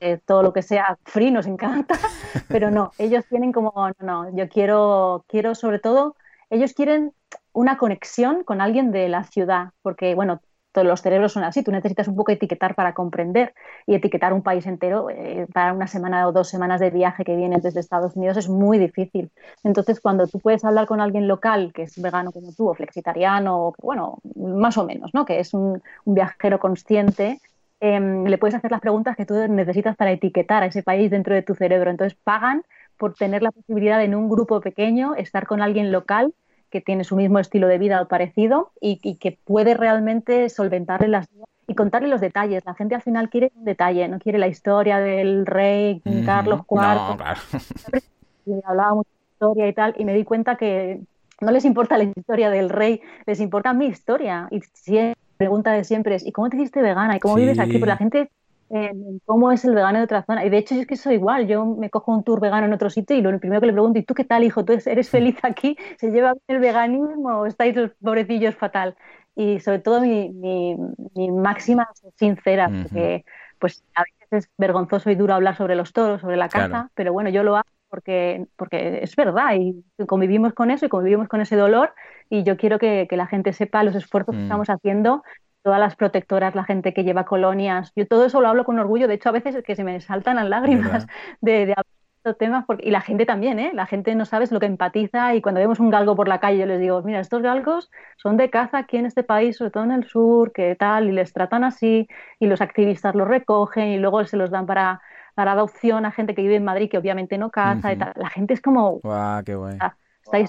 [0.00, 1.94] eh, todo lo que sea free nos encanta,
[2.48, 6.16] pero no, ellos tienen como, no, no, yo quiero, quiero sobre todo,
[6.50, 7.12] ellos quieren
[7.56, 10.40] una conexión con alguien de la ciudad, porque, bueno,
[10.72, 13.54] todos los cerebros son así, tú necesitas un poco etiquetar para comprender
[13.86, 17.34] y etiquetar un país entero eh, para una semana o dos semanas de viaje que
[17.34, 19.30] vienes desde Estados Unidos es muy difícil.
[19.64, 23.68] Entonces, cuando tú puedes hablar con alguien local que es vegano como tú o flexitariano,
[23.68, 25.24] o, bueno, más o menos, ¿no?
[25.24, 27.40] que es un, viajero consciente,
[27.80, 31.34] em, le puedes hacer las preguntas que tú necesitas para etiquetar a ese país dentro
[31.34, 31.90] de tu cerebro.
[31.90, 32.64] Entonces, pagan
[32.98, 36.34] por tener la posibilidad en un grupo pequeño estar con alguien local
[36.76, 41.26] que tiene su mismo estilo de vida o parecido y, que puede realmente solventarle las
[41.66, 42.64] y contarle los detalles.
[42.64, 46.80] La gente al final quiere un detalle, no quiere la historia del rey Carlos IV.
[46.80, 47.40] No, claro.
[48.64, 51.00] hablaba mucho de historia y tal, y me di cuenta que
[51.40, 54.48] no les importa la historia del rey, les importa mi historia.
[54.50, 57.16] Y si pregunta de siempre es, ¿y cómo te hiciste vegana?
[57.16, 57.78] ¿Y cómo vives aquí?
[57.78, 58.30] Porque la gente
[59.24, 60.44] cómo es el vegano de otra zona.
[60.44, 62.90] Y de hecho es que soy igual, yo me cojo un tour vegano en otro
[62.90, 64.64] sitio y lo primero que le pregunto, ¿y tú qué tal, hijo?
[64.64, 65.76] ¿Tú eres feliz aquí?
[65.98, 68.96] ¿Se lleva el veganismo o estáis los pobrecillos fatal?
[69.34, 73.24] Y sobre todo mi, mi, máxima sincera, porque
[73.58, 77.12] pues a veces es vergonzoso y duro hablar sobre los toros, sobre la caza, pero
[77.12, 81.40] bueno, yo lo hago porque, porque es verdad y convivimos con eso y convivimos con
[81.40, 81.94] ese dolor
[82.28, 84.44] y yo quiero que, que la gente sepa los esfuerzos que mm.
[84.44, 85.22] estamos haciendo
[85.66, 87.92] todas las protectoras, la gente que lleva colonias.
[87.96, 89.08] Yo todo eso lo hablo con orgullo.
[89.08, 91.08] De hecho, a veces es que se me saltan las lágrimas
[91.40, 92.64] de, de hablar de estos temas.
[92.66, 93.72] Porque, y la gente también, ¿eh?
[93.74, 95.34] La gente no sabes lo que empatiza.
[95.34, 98.36] Y cuando vemos un galgo por la calle, yo les digo, mira, estos galgos son
[98.36, 101.32] de caza aquí en este país, sobre todo en el sur, que tal, y les
[101.32, 102.06] tratan así.
[102.38, 105.00] Y los activistas los recogen y luego se los dan para,
[105.34, 108.12] para adopción a gente que vive en Madrid, que obviamente no caza y tal.
[108.14, 109.00] La gente es como...
[109.00, 109.78] ¡Guau, qué guay!
[110.22, 110.48] Estáis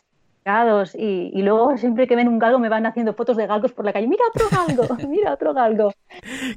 [0.96, 3.92] y, luego siempre que ven un galgo me van haciendo fotos de galgos por la
[3.92, 4.08] calle.
[4.08, 5.92] Mira otro galgo, mira otro galgo.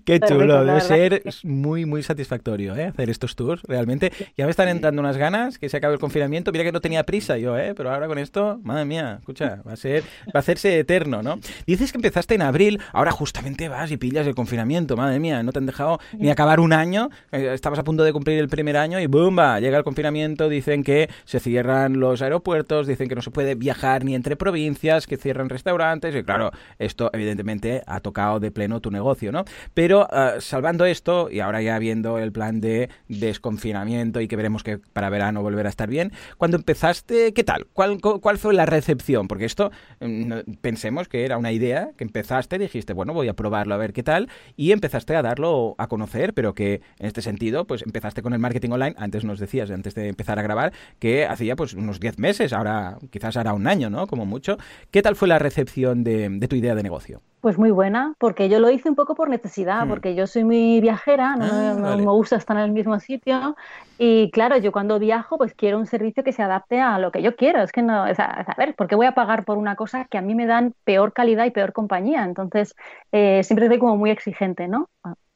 [0.05, 2.86] Qué chulo, debe ser muy, muy satisfactorio ¿eh?
[2.86, 4.12] hacer estos tours, realmente.
[4.36, 6.53] Ya me están entrando unas ganas que se acabe el confinamiento.
[6.53, 7.74] Mira que no tenía prisa yo, ¿eh?
[7.76, 11.38] pero ahora con esto, madre mía, escucha, va a, ser, va a hacerse eterno, ¿no?
[11.66, 15.51] Dices que empezaste en abril, ahora justamente vas y pillas el confinamiento, madre mía, no
[15.51, 18.76] te han dejado ni acabar un año, eh, estabas a punto de cumplir el primer
[18.76, 19.59] año y ¡bumba!
[19.59, 23.80] Llega el confinamiento, dicen que se cierran los aeropuertos, dicen que no se puede viajar
[24.03, 28.91] ni entre provincias, que cierran restaurantes, y claro, esto evidentemente ha tocado de pleno tu
[28.91, 29.45] negocio, ¿no?
[29.74, 34.62] Pero ah, salvando esto, y ahora ya viendo el plan de desconfinamiento y que veremos
[34.62, 37.66] que para verano volverá a estar bien, cuando empezaste, ¿qué tal?
[37.72, 39.28] ¿Cuál, cuál fue la recepción?
[39.28, 39.70] Porque esto,
[40.01, 43.93] mm, pensemos que era una idea, que empezaste, dijiste, bueno, voy a probarlo a ver
[43.93, 48.22] qué tal, y empezaste a darlo a conocer, pero que en este sentido, pues empezaste
[48.22, 51.74] con el marketing online, antes nos decías, antes de empezar a grabar, que hacía pues
[51.74, 54.07] unos 10 meses, ahora quizás hará un año, ¿no?
[54.07, 54.57] Como mucho.
[54.91, 57.21] ¿Qué tal fue la recepción de, tu idea de negocio?
[57.41, 59.89] Pues muy buena, porque yo lo hice un poco por necesidad, hmm.
[59.89, 63.57] porque yo soy muy viajera, no, ah, me gusta estar en el mismo sitio
[63.97, 67.23] y claro, yo cuando viajo pues quiero un servicio que se adapte a lo que
[67.23, 70.05] yo quiero, es que no, a ver, ¿por qué voy a pagar por una cosa
[70.05, 72.25] que a mí me dan peor calidad y peor compañía?
[72.25, 72.75] Entonces,
[73.12, 74.89] eh, siempre soy como muy exigente, ¿no?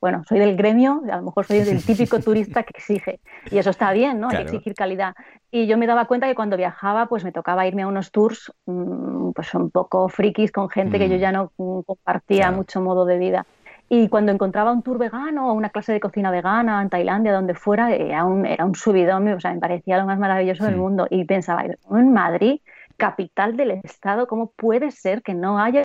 [0.04, 3.20] Bueno, soy del gremio, a lo mejor soy del típico turista que exige.
[3.50, 4.28] Y eso está bien, ¿no?
[4.28, 5.14] Hay que exigir calidad.
[5.50, 8.52] Y yo me daba cuenta que cuando viajaba, pues me tocaba irme a unos tours,
[8.66, 11.18] mm, pues un poco frikis con gente que yo mm.
[11.18, 11.52] ya no
[11.86, 13.46] compartía mucho modo de vida.
[13.88, 17.54] Y cuando encontraba un tour vegano o una clase de cocina vegana en Tailandia, donde
[17.54, 21.06] fuera, era un, era un subidón, o sea, me parecía lo más maravilloso del mundo.
[21.08, 22.60] Y pensaba, en Madrid,
[22.98, 25.82] capital del estado, ¿cómo puede ser que no haya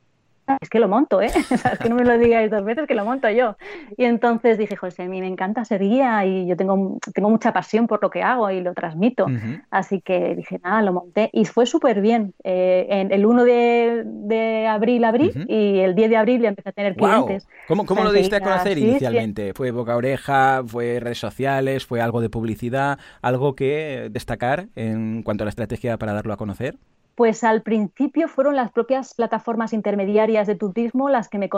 [0.62, 1.28] es que lo monto, ¿eh?
[1.74, 3.56] es que no me lo digáis dos veces, que lo monto yo.
[3.98, 7.54] Y entonces dije, José, a mí me encanta ser guía y yo tengo, tengo mucha
[7.54, 9.28] pasión por lo que hago y lo transmito.
[9.70, 12.34] Así que dije, nada, lo monté y fue súper bien.
[12.44, 16.72] Eh, en el 1 de, abril abrí y el 10 de abril ya empecé a
[16.72, 17.48] tener clientes.
[17.68, 19.54] ¿Cómo, cómo lo diste a conocer inicialmente?
[19.54, 20.64] ¿Fue boca a oreja?
[20.66, 21.86] ¿Fue redes sociales?
[21.86, 23.00] ¿Fue algo de publicidad?
[23.22, 26.78] ¿Algo que destacar en cuanto a la estrategia para darlo a conocer?
[27.20, 31.50] Pues al principio fueron las propias plataformas intermediarias de turismo las que me,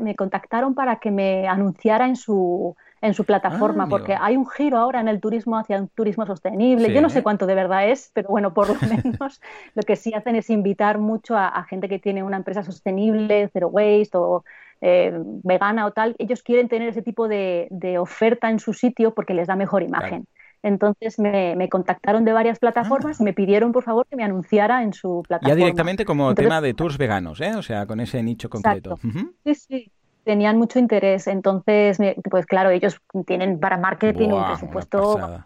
[0.00, 4.46] me contactaron para que me anunciara en su, en su plataforma, ah, porque hay un
[4.46, 6.92] giro ahora en el turismo hacia un turismo sostenible.
[6.92, 9.40] Yo no sé cuánto de verdad es, pero bueno, por lo menos
[9.74, 13.68] lo que sí hacen es invitar mucho a, gente que tiene una empresa sostenible, zero
[13.68, 14.44] waste o
[14.82, 16.14] eh, vegana o tal.
[16.18, 20.26] Ellos quieren tener ese tipo de, oferta en su sitio porque les da mejor imagen.
[20.66, 24.92] Entonces me, contactaron de varias plataformas y me pidieron, por favor, que me anunciara en
[24.92, 25.48] su plataforma.
[25.48, 27.54] Ya directamente como tema de tours veganos, ¿eh?
[27.54, 28.98] O sea, con ese nicho concreto.
[29.44, 29.92] Sí, sí.
[30.24, 31.28] Tenían mucho interés.
[31.28, 31.98] Entonces,
[32.28, 35.44] pues claro, ellos tienen para marketing un presupuesto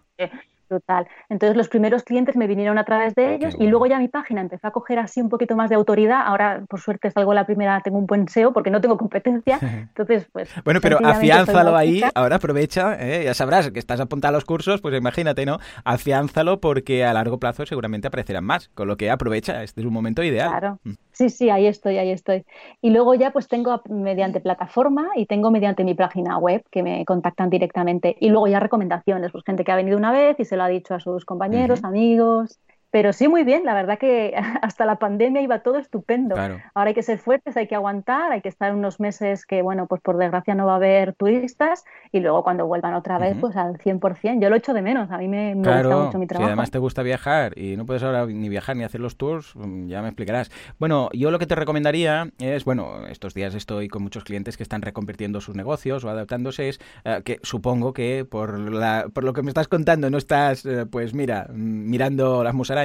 [0.70, 1.08] Total.
[1.28, 4.40] Entonces los primeros clientes me vinieron a través de ellos y luego ya mi página
[4.40, 6.22] empezó a coger así un poquito más de autoridad.
[6.24, 9.58] Ahora, por suerte, salgo la primera, tengo un buen SEO porque no tengo competencia.
[9.60, 10.48] Entonces, pues...
[10.64, 13.24] bueno, pero afiánzalo ahí, ahora aprovecha, ¿eh?
[13.24, 15.58] ya sabrás que estás apuntado a los cursos, pues imagínate, ¿no?
[15.82, 19.92] Afiánzalo porque a largo plazo seguramente aparecerán más, con lo que aprovecha, este es un
[19.92, 20.50] momento ideal.
[20.50, 20.78] Claro.
[20.84, 20.92] Mm.
[21.20, 22.46] Sí, sí, ahí estoy, ahí estoy.
[22.80, 27.04] Y luego ya pues tengo mediante plataforma y tengo mediante mi página web que me
[27.04, 28.16] contactan directamente.
[28.20, 30.68] Y luego ya recomendaciones, pues gente que ha venido una vez y se lo ha
[30.68, 32.58] dicho a sus compañeros, amigos.
[32.90, 36.36] Pero sí, muy bien, la verdad que hasta la pandemia iba todo estupendo.
[36.36, 39.86] Ahora hay que ser fuertes, hay que aguantar, hay que estar unos meses que, bueno,
[39.86, 43.56] pues por desgracia no va a haber turistas y luego cuando vuelvan otra vez, pues
[43.56, 44.40] al 100%.
[44.40, 46.48] Yo lo echo de menos, a mí me, gusta mucho mi trabajo.
[46.48, 49.54] Si además te gusta viajar y no puedes ahora ni viajar ni hacer los tours,
[49.86, 50.50] ya me explicarás.
[50.78, 54.62] Bueno, yo lo que te recomendaría es, bueno, estos días estoy con muchos clientes que
[54.62, 59.32] están reconvirtiendo sus negocios o adaptándose, es eh, que supongo que por, la, por lo
[59.32, 62.79] que me estás contando no estás, eh, pues mira, mm, mirando las musarañas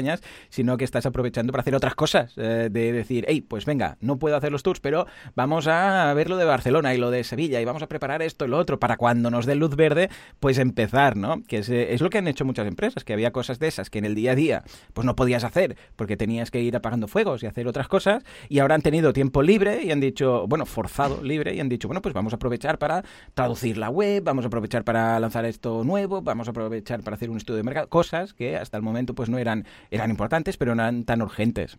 [0.50, 2.34] sino que estás aprovechando para hacer otras cosas.
[2.38, 6.30] Eh, de decir, hey, pues venga, no puedo hacer los tours, pero vamos a ver
[6.30, 8.80] lo de Barcelona y lo de Sevilla y vamos a preparar esto y lo otro
[8.80, 11.44] para cuando nos dé luz verde, pues empezar, ¿no?
[11.44, 14.00] Que es, es, lo que han hecho muchas empresas, que había cosas de esas que
[14.00, 17.44] en el día a día pues no podías hacer porque tenías que ir apagando fuegos
[17.44, 21.24] y hacer otras cosas y ahora han tenido tiempo libre y han dicho, bueno, forzado
[21.24, 24.48] libre y han dicho, bueno, pues vamos a aprovechar para traducir la web, vamos a
[24.48, 28.34] aprovechar para lanzar esto nuevo, vamos a aprovechar para hacer un estudio de mercado, cosas
[28.34, 31.78] que hasta el momento pues no eran eran importantes, pero no eran tan urgentes.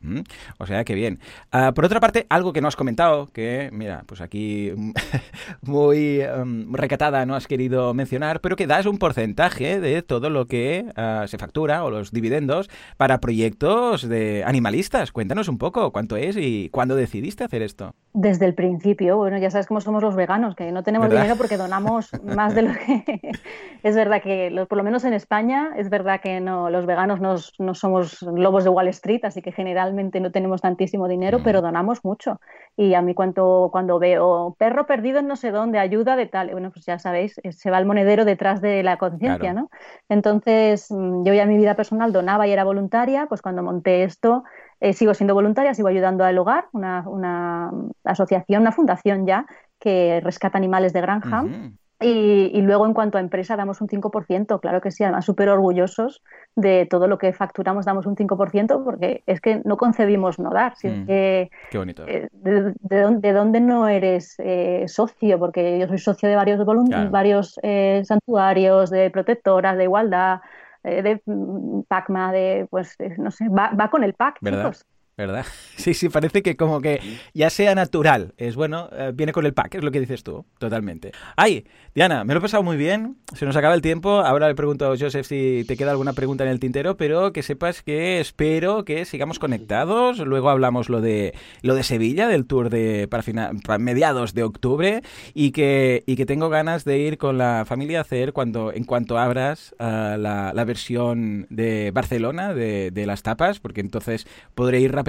[0.58, 1.20] O sea que bien.
[1.52, 4.72] Ah, por otra parte, algo que no has comentado, que, mira, pues aquí
[5.62, 10.46] muy em, recatada no has querido mencionar, pero que das un porcentaje de todo lo
[10.46, 15.12] que ah, se factura o los dividendos para proyectos de animalistas.
[15.12, 17.94] Cuéntanos un poco cuánto es y cuándo decidiste hacer esto.
[18.12, 21.56] Desde el principio, bueno, ya sabes cómo somos los veganos, que no tenemos dinero porque
[21.56, 23.32] donamos más de lo que...
[23.82, 27.74] es verdad que, por lo menos en España, es verdad que no, los veganos no
[27.74, 32.40] somos lobos de Wall Street, así que generalmente no tenemos tantísimo dinero, pero donamos mucho.
[32.76, 36.50] Y a mí cuando, cuando veo perro perdido en no sé dónde, ayuda de tal,
[36.50, 39.70] bueno, pues ya sabéis, eh, se va el monedero detrás de la conciencia, ¿no?
[40.08, 44.44] Entonces, mm, yo ya mi vida personal donaba y era voluntaria, pues cuando monté esto,
[44.80, 47.70] eh, sigo siendo voluntaria, sigo ayudando al hogar, una, una
[48.04, 49.46] asociación, una fundación ya,
[49.78, 51.44] que rescata animales de granja.
[51.98, 56.22] Y, luego en cuanto a empresa damos un 5%, claro que sí, además súper orgullosos
[56.54, 60.74] de todo lo que facturamos damos un 5% porque es que no concebimos no dar.
[60.82, 62.04] Mm, qué bonito.
[62.06, 65.38] Eh, de, dónde, no eres eh, socio?
[65.38, 66.62] Porque yo soy socio de varios,
[67.10, 70.40] varios eh, santuarios, de protectoras, de igualdad,
[70.82, 74.86] de mm, PACMA, de, pues, no sé, va, va con el PAC, chicos.
[75.16, 75.46] ¿Verdad?
[75.76, 77.00] Sí, sí, parece que como que
[77.34, 78.32] ya sea natural.
[78.38, 81.12] Es bueno, eh, viene con el pack, es lo que dices tú, totalmente.
[81.36, 84.20] Ay, Diana, me lo he pasado muy bien, se nos acaba el tiempo.
[84.20, 87.42] Ahora le pregunto a Joseph si te queda alguna pregunta en el tintero, pero que
[87.42, 90.18] sepas que espero que sigamos conectados.
[90.18, 95.02] Luego hablamos lo de lo de Sevilla, del tour de para, mediados de octubre,
[95.34, 98.84] y que, y que tengo ganas de ir con la familia a hacer cuando, en
[98.84, 104.80] cuanto abras uh, la, la, versión de Barcelona de, de las tapas, porque entonces podré
[104.80, 105.05] ir rápidamente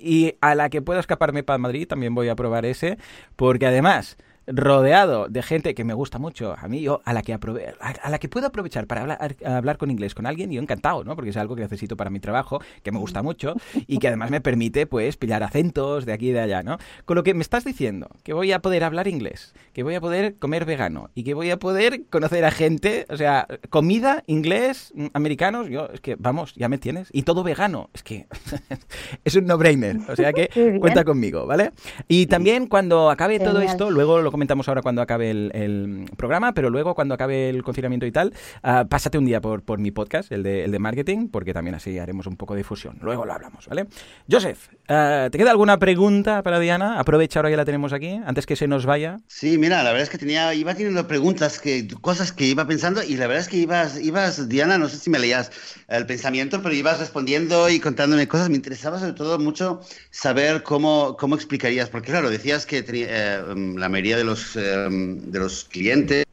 [0.00, 2.98] y a la que pueda escaparme para Madrid también voy a probar ese,
[3.36, 4.16] porque además
[4.46, 8.18] rodeado de gente que me gusta mucho, a mí yo, a la que, a, la
[8.18, 11.14] que puedo aprovechar para hablar, hablar, con inglés con alguien, yo encantado, ¿no?
[11.14, 13.54] Porque es algo que necesito para mi trabajo, que me gusta mucho
[13.86, 16.78] y que además me permite, pues, pillar acentos de aquí y de allá, ¿no?
[17.04, 20.00] Con lo que me estás diciendo, que voy a poder hablar inglés, que voy a
[20.00, 24.92] poder comer vegano y que voy a poder conocer a gente, o sea, comida, inglés,
[24.94, 28.26] mm, americanos, yo, es que, vamos, ya me tienes, y todo vegano, es que
[29.24, 30.48] es un no-brainer, o sea que
[30.80, 31.72] cuenta conmigo, ¿vale?
[32.08, 36.68] Y también cuando acabe todo esto, luego lo comentamos ahora cuando acabe el, programa, pero
[36.68, 38.32] luego cuando acabe el confinamiento y tal,
[38.64, 41.96] uh, pásate un día por, mi podcast, el de, el de marketing, porque también así
[42.00, 42.98] haremos un poco de difusión.
[43.00, 43.86] Luego lo hablamos, ¿vale?
[44.28, 46.98] Joseph, uh, ¿te queda alguna pregunta para Diana?
[46.98, 49.18] Aprovecha ahora que la tenemos aquí, antes que se nos vaya.
[49.28, 53.04] Sí, mira, la verdad es que tenía, iba teniendo preguntas, que, cosas que iba pensando
[53.04, 55.52] y la verdad es que ibas, ibas, Diana, no sé si me leías
[55.86, 58.50] el pensamiento, pero ibas respondiendo y contándome cosas.
[58.50, 59.80] Me interesaba sobre todo mucho
[60.10, 63.44] saber cómo, cómo explicarías, porque claro, decías que tenía, eh,
[63.76, 66.24] la mayoría de los, eh, de los clientes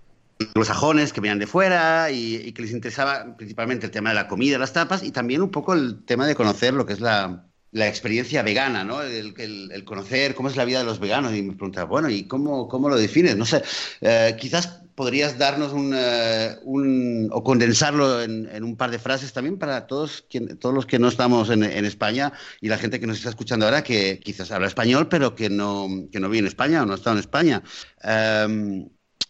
[0.56, 4.28] los sajones que venían de fuera y, que les interesaba principalmente el tema de la
[4.28, 7.46] comida, las tapas y también un poco el tema de conocer lo que es la,
[7.72, 9.02] la experiencia vegana, ¿no?
[9.02, 11.34] El, el, conocer cómo es la vida de los veganos.
[11.34, 13.38] Y me preguntaba, bueno, ¿y cómo, cómo lo defines?
[13.38, 13.64] No sé,
[14.02, 19.34] eh, quizás podrías darnos un, eh, un o condensarlo en, en, un par de frases
[19.34, 20.28] también para todos,
[20.60, 23.82] todos los que no estamos en, España y la gente que nos está escuchando ahora
[23.82, 27.14] que quizás habla español, pero que no, que no vive en España o no está
[27.14, 27.64] en España.
[28.04, 28.90] Um,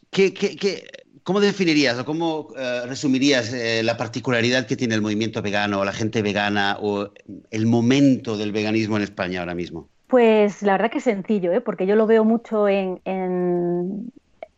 [0.09, 0.33] ¿qué,
[1.23, 5.85] ¿Cómo definirías o cómo uh, resumirías eh, la particularidad que tiene el movimiento vegano o
[5.85, 7.13] la gente vegana o
[7.49, 9.87] el momento del veganismo en España ahora mismo?
[10.11, 11.61] Pues la verdad que es sencillo, ¿eh?
[11.61, 14.11] porque yo lo veo mucho en, en,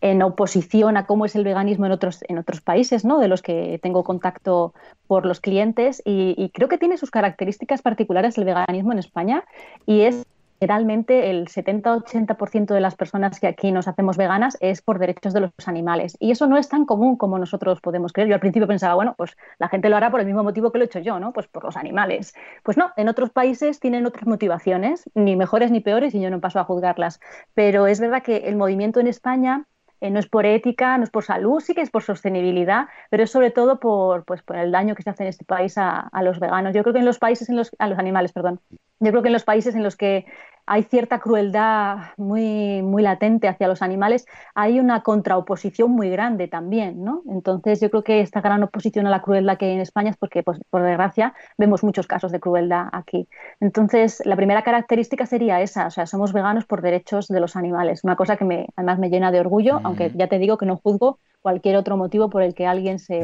[0.04, 3.20] en, oposición a cómo es el veganismo en otros, en otros países, ¿no?
[3.20, 4.74] de los que tengo contacto
[5.08, 9.46] por los clientes, y, y creo que tiene sus características particulares el veganismo en España,
[9.86, 10.26] y es
[10.64, 15.42] generalmente el 70-80% de las personas que aquí nos hacemos veganas es por derechos de
[15.42, 16.16] los animales.
[16.22, 18.30] Y eso no es tan común como nosotros podemos creer.
[18.30, 20.78] Yo al principio pensaba, bueno, pues la gente lo hará por el mismo motivo que
[20.78, 21.34] lo he hecho yo, ¿no?
[21.34, 22.34] Pues por los animales.
[22.64, 26.40] Pues no, en otros países tienen otras motivaciones, ni mejores ni peores, y yo no
[26.40, 27.20] paso a juzgarlas.
[27.54, 29.66] Pero es verdad que el movimiento en España
[30.04, 33.24] eh, no es por ética, no es por salud, sí que es por sostenibilidad, pero
[33.24, 36.02] es sobre todo por, pues, por el daño que se hace en este país a,
[36.12, 36.76] a, los veganos.
[36.76, 38.60] Yo creo que en los países, en los, a los animales, perdón.
[39.00, 40.26] Yo creo que en los países en los que
[40.66, 47.04] hay cierta crueldad muy, muy latente hacia los animales, hay una contraoposición muy grande también,
[47.04, 47.22] ¿no?
[47.30, 50.18] Entonces yo creo que esta gran oposición a la crueldad que hay en España es
[50.18, 53.28] porque, pues, por desgracia, vemos muchos casos de crueldad aquí.
[53.60, 58.04] Entonces, la primera característica sería esa, o sea, somos veganos por derechos de los animales,
[58.04, 59.86] una cosa que me, además me llena de orgullo, mm.
[59.86, 63.22] aunque ya te digo que no juzgo cualquier otro motivo por el que alguien se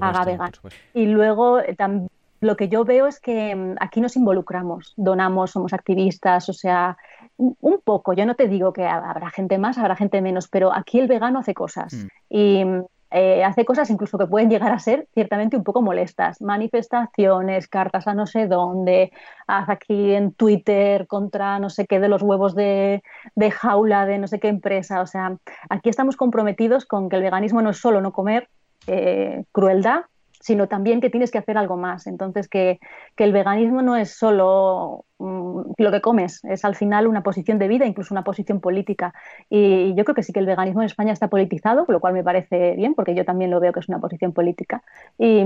[0.00, 0.52] haga vegano.
[0.94, 2.08] Y luego eh, también
[2.40, 6.96] lo que yo veo es que mm, aquí nos involucramos, donamos, somos activistas, o sea,
[7.36, 10.98] un poco, yo no te digo que habrá gente más, habrá gente menos, pero aquí
[10.98, 12.06] el vegano hace cosas mm.
[12.28, 16.40] y mm, eh, hace cosas incluso que pueden llegar a ser ciertamente un poco molestas,
[16.40, 19.10] manifestaciones, cartas a no sé dónde,
[19.48, 23.02] haz aquí en Twitter contra no sé qué de los huevos de,
[23.34, 25.36] de jaula de no sé qué empresa, o sea,
[25.68, 28.48] aquí estamos comprometidos con que el veganismo no es solo no comer,
[28.86, 30.02] eh, crueldad,
[30.40, 32.06] sino también que tienes que hacer algo más.
[32.06, 32.80] Entonces, que,
[33.14, 37.58] que el veganismo no es solo mm, lo que comes, es al final una posición
[37.58, 39.12] de vida, incluso una posición política.
[39.50, 42.24] Y yo creo que sí que el veganismo en España está politizado, lo cual me
[42.24, 44.82] parece bien, porque yo también lo veo que es una posición política.
[45.18, 45.44] Y,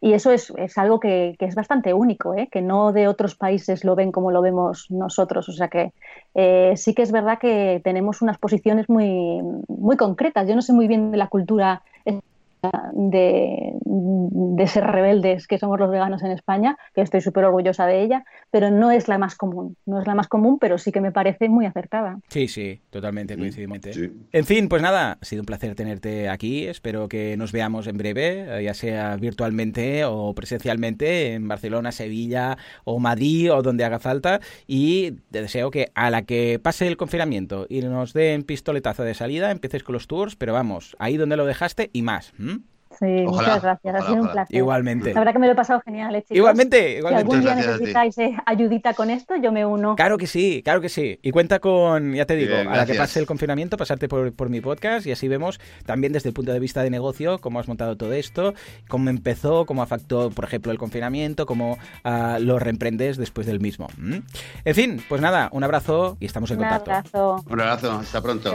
[0.00, 2.48] y eso es, es, algo que, que, es bastante único, ¿eh?
[2.50, 5.48] que no de otros países lo ven como lo vemos nosotros.
[5.48, 5.92] O sea que
[6.34, 10.46] eh, sí que es verdad que tenemos unas posiciones muy, muy concretas.
[10.46, 11.82] Yo no sé muy bien de la cultura
[12.92, 18.02] de, de, ser rebeldes que somos los veganos en España, que estoy súper orgullosa de
[18.02, 19.76] ella, pero no es la más común.
[19.86, 22.18] No es la más común, pero sí que me parece muy acertada.
[22.28, 23.78] Sí, sí, totalmente, coincidimos.
[23.90, 24.10] Sí.
[24.32, 26.66] En fin, pues nada, ha sido un placer tenerte aquí.
[26.66, 32.98] Espero que nos veamos en breve, ya sea virtualmente o presencialmente, en Barcelona, Sevilla o
[32.98, 34.40] Madrid o donde haga falta.
[34.66, 39.14] Y te deseo que a la que pase el confinamiento y nos den pistoletazo de
[39.14, 42.32] salida, empieces con los tours, pero vamos, ahí donde lo dejaste y más.
[42.98, 44.56] Sí, muchas gracias, ha sido un placer.
[44.56, 45.12] Igualmente.
[45.12, 46.36] La verdad que me lo he pasado genial, ¿eh, chicos?
[46.36, 47.30] Igualmente, igualmente.
[47.30, 49.96] Si algún día necesitáis eh, ayudita con esto, yo me uno.
[49.96, 51.18] Claro que sí, claro que sí.
[51.22, 54.32] Y cuenta con, ya te digo, Bien, a la que pase el confinamiento, pasarte por,
[54.32, 57.60] por, mi podcast y así vemos también desde el punto de vista de negocio cómo
[57.60, 58.54] has montado todo esto,
[58.88, 63.88] cómo empezó, cómo afectó, por ejemplo, el confinamiento, cómo uh, lo reemprendes después del mismo.
[63.98, 64.18] ¿Mm?
[64.64, 66.90] En fin, pues nada, un abrazo y estamos en un contacto.
[66.90, 67.44] Abrazo.
[67.48, 68.54] Un abrazo, hasta pronto.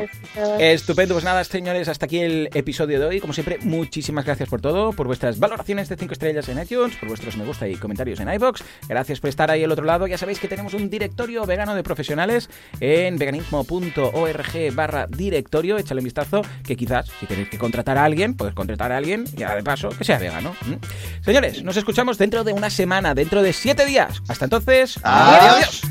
[0.60, 3.20] Estupendo, pues nada, señores, hasta aquí el episodio de hoy.
[3.20, 6.96] Como siempre, muchísimas gracias gracias por todo, por vuestras valoraciones de 5 estrellas en iTunes,
[6.96, 8.64] por vuestros me gusta y comentarios en iBox.
[8.88, 10.08] Gracias por estar ahí al otro lado.
[10.08, 15.78] Ya sabéis que tenemos un directorio vegano de profesionales en veganismo.org barra directorio.
[15.78, 19.26] Échale un vistazo que quizás si tenéis que contratar a alguien, puedes contratar a alguien
[19.36, 20.56] y de paso que sea vegano.
[21.26, 24.22] Señores, nos escuchamos dentro de una semana, dentro de siete días.
[24.30, 25.82] Hasta entonces, adiós.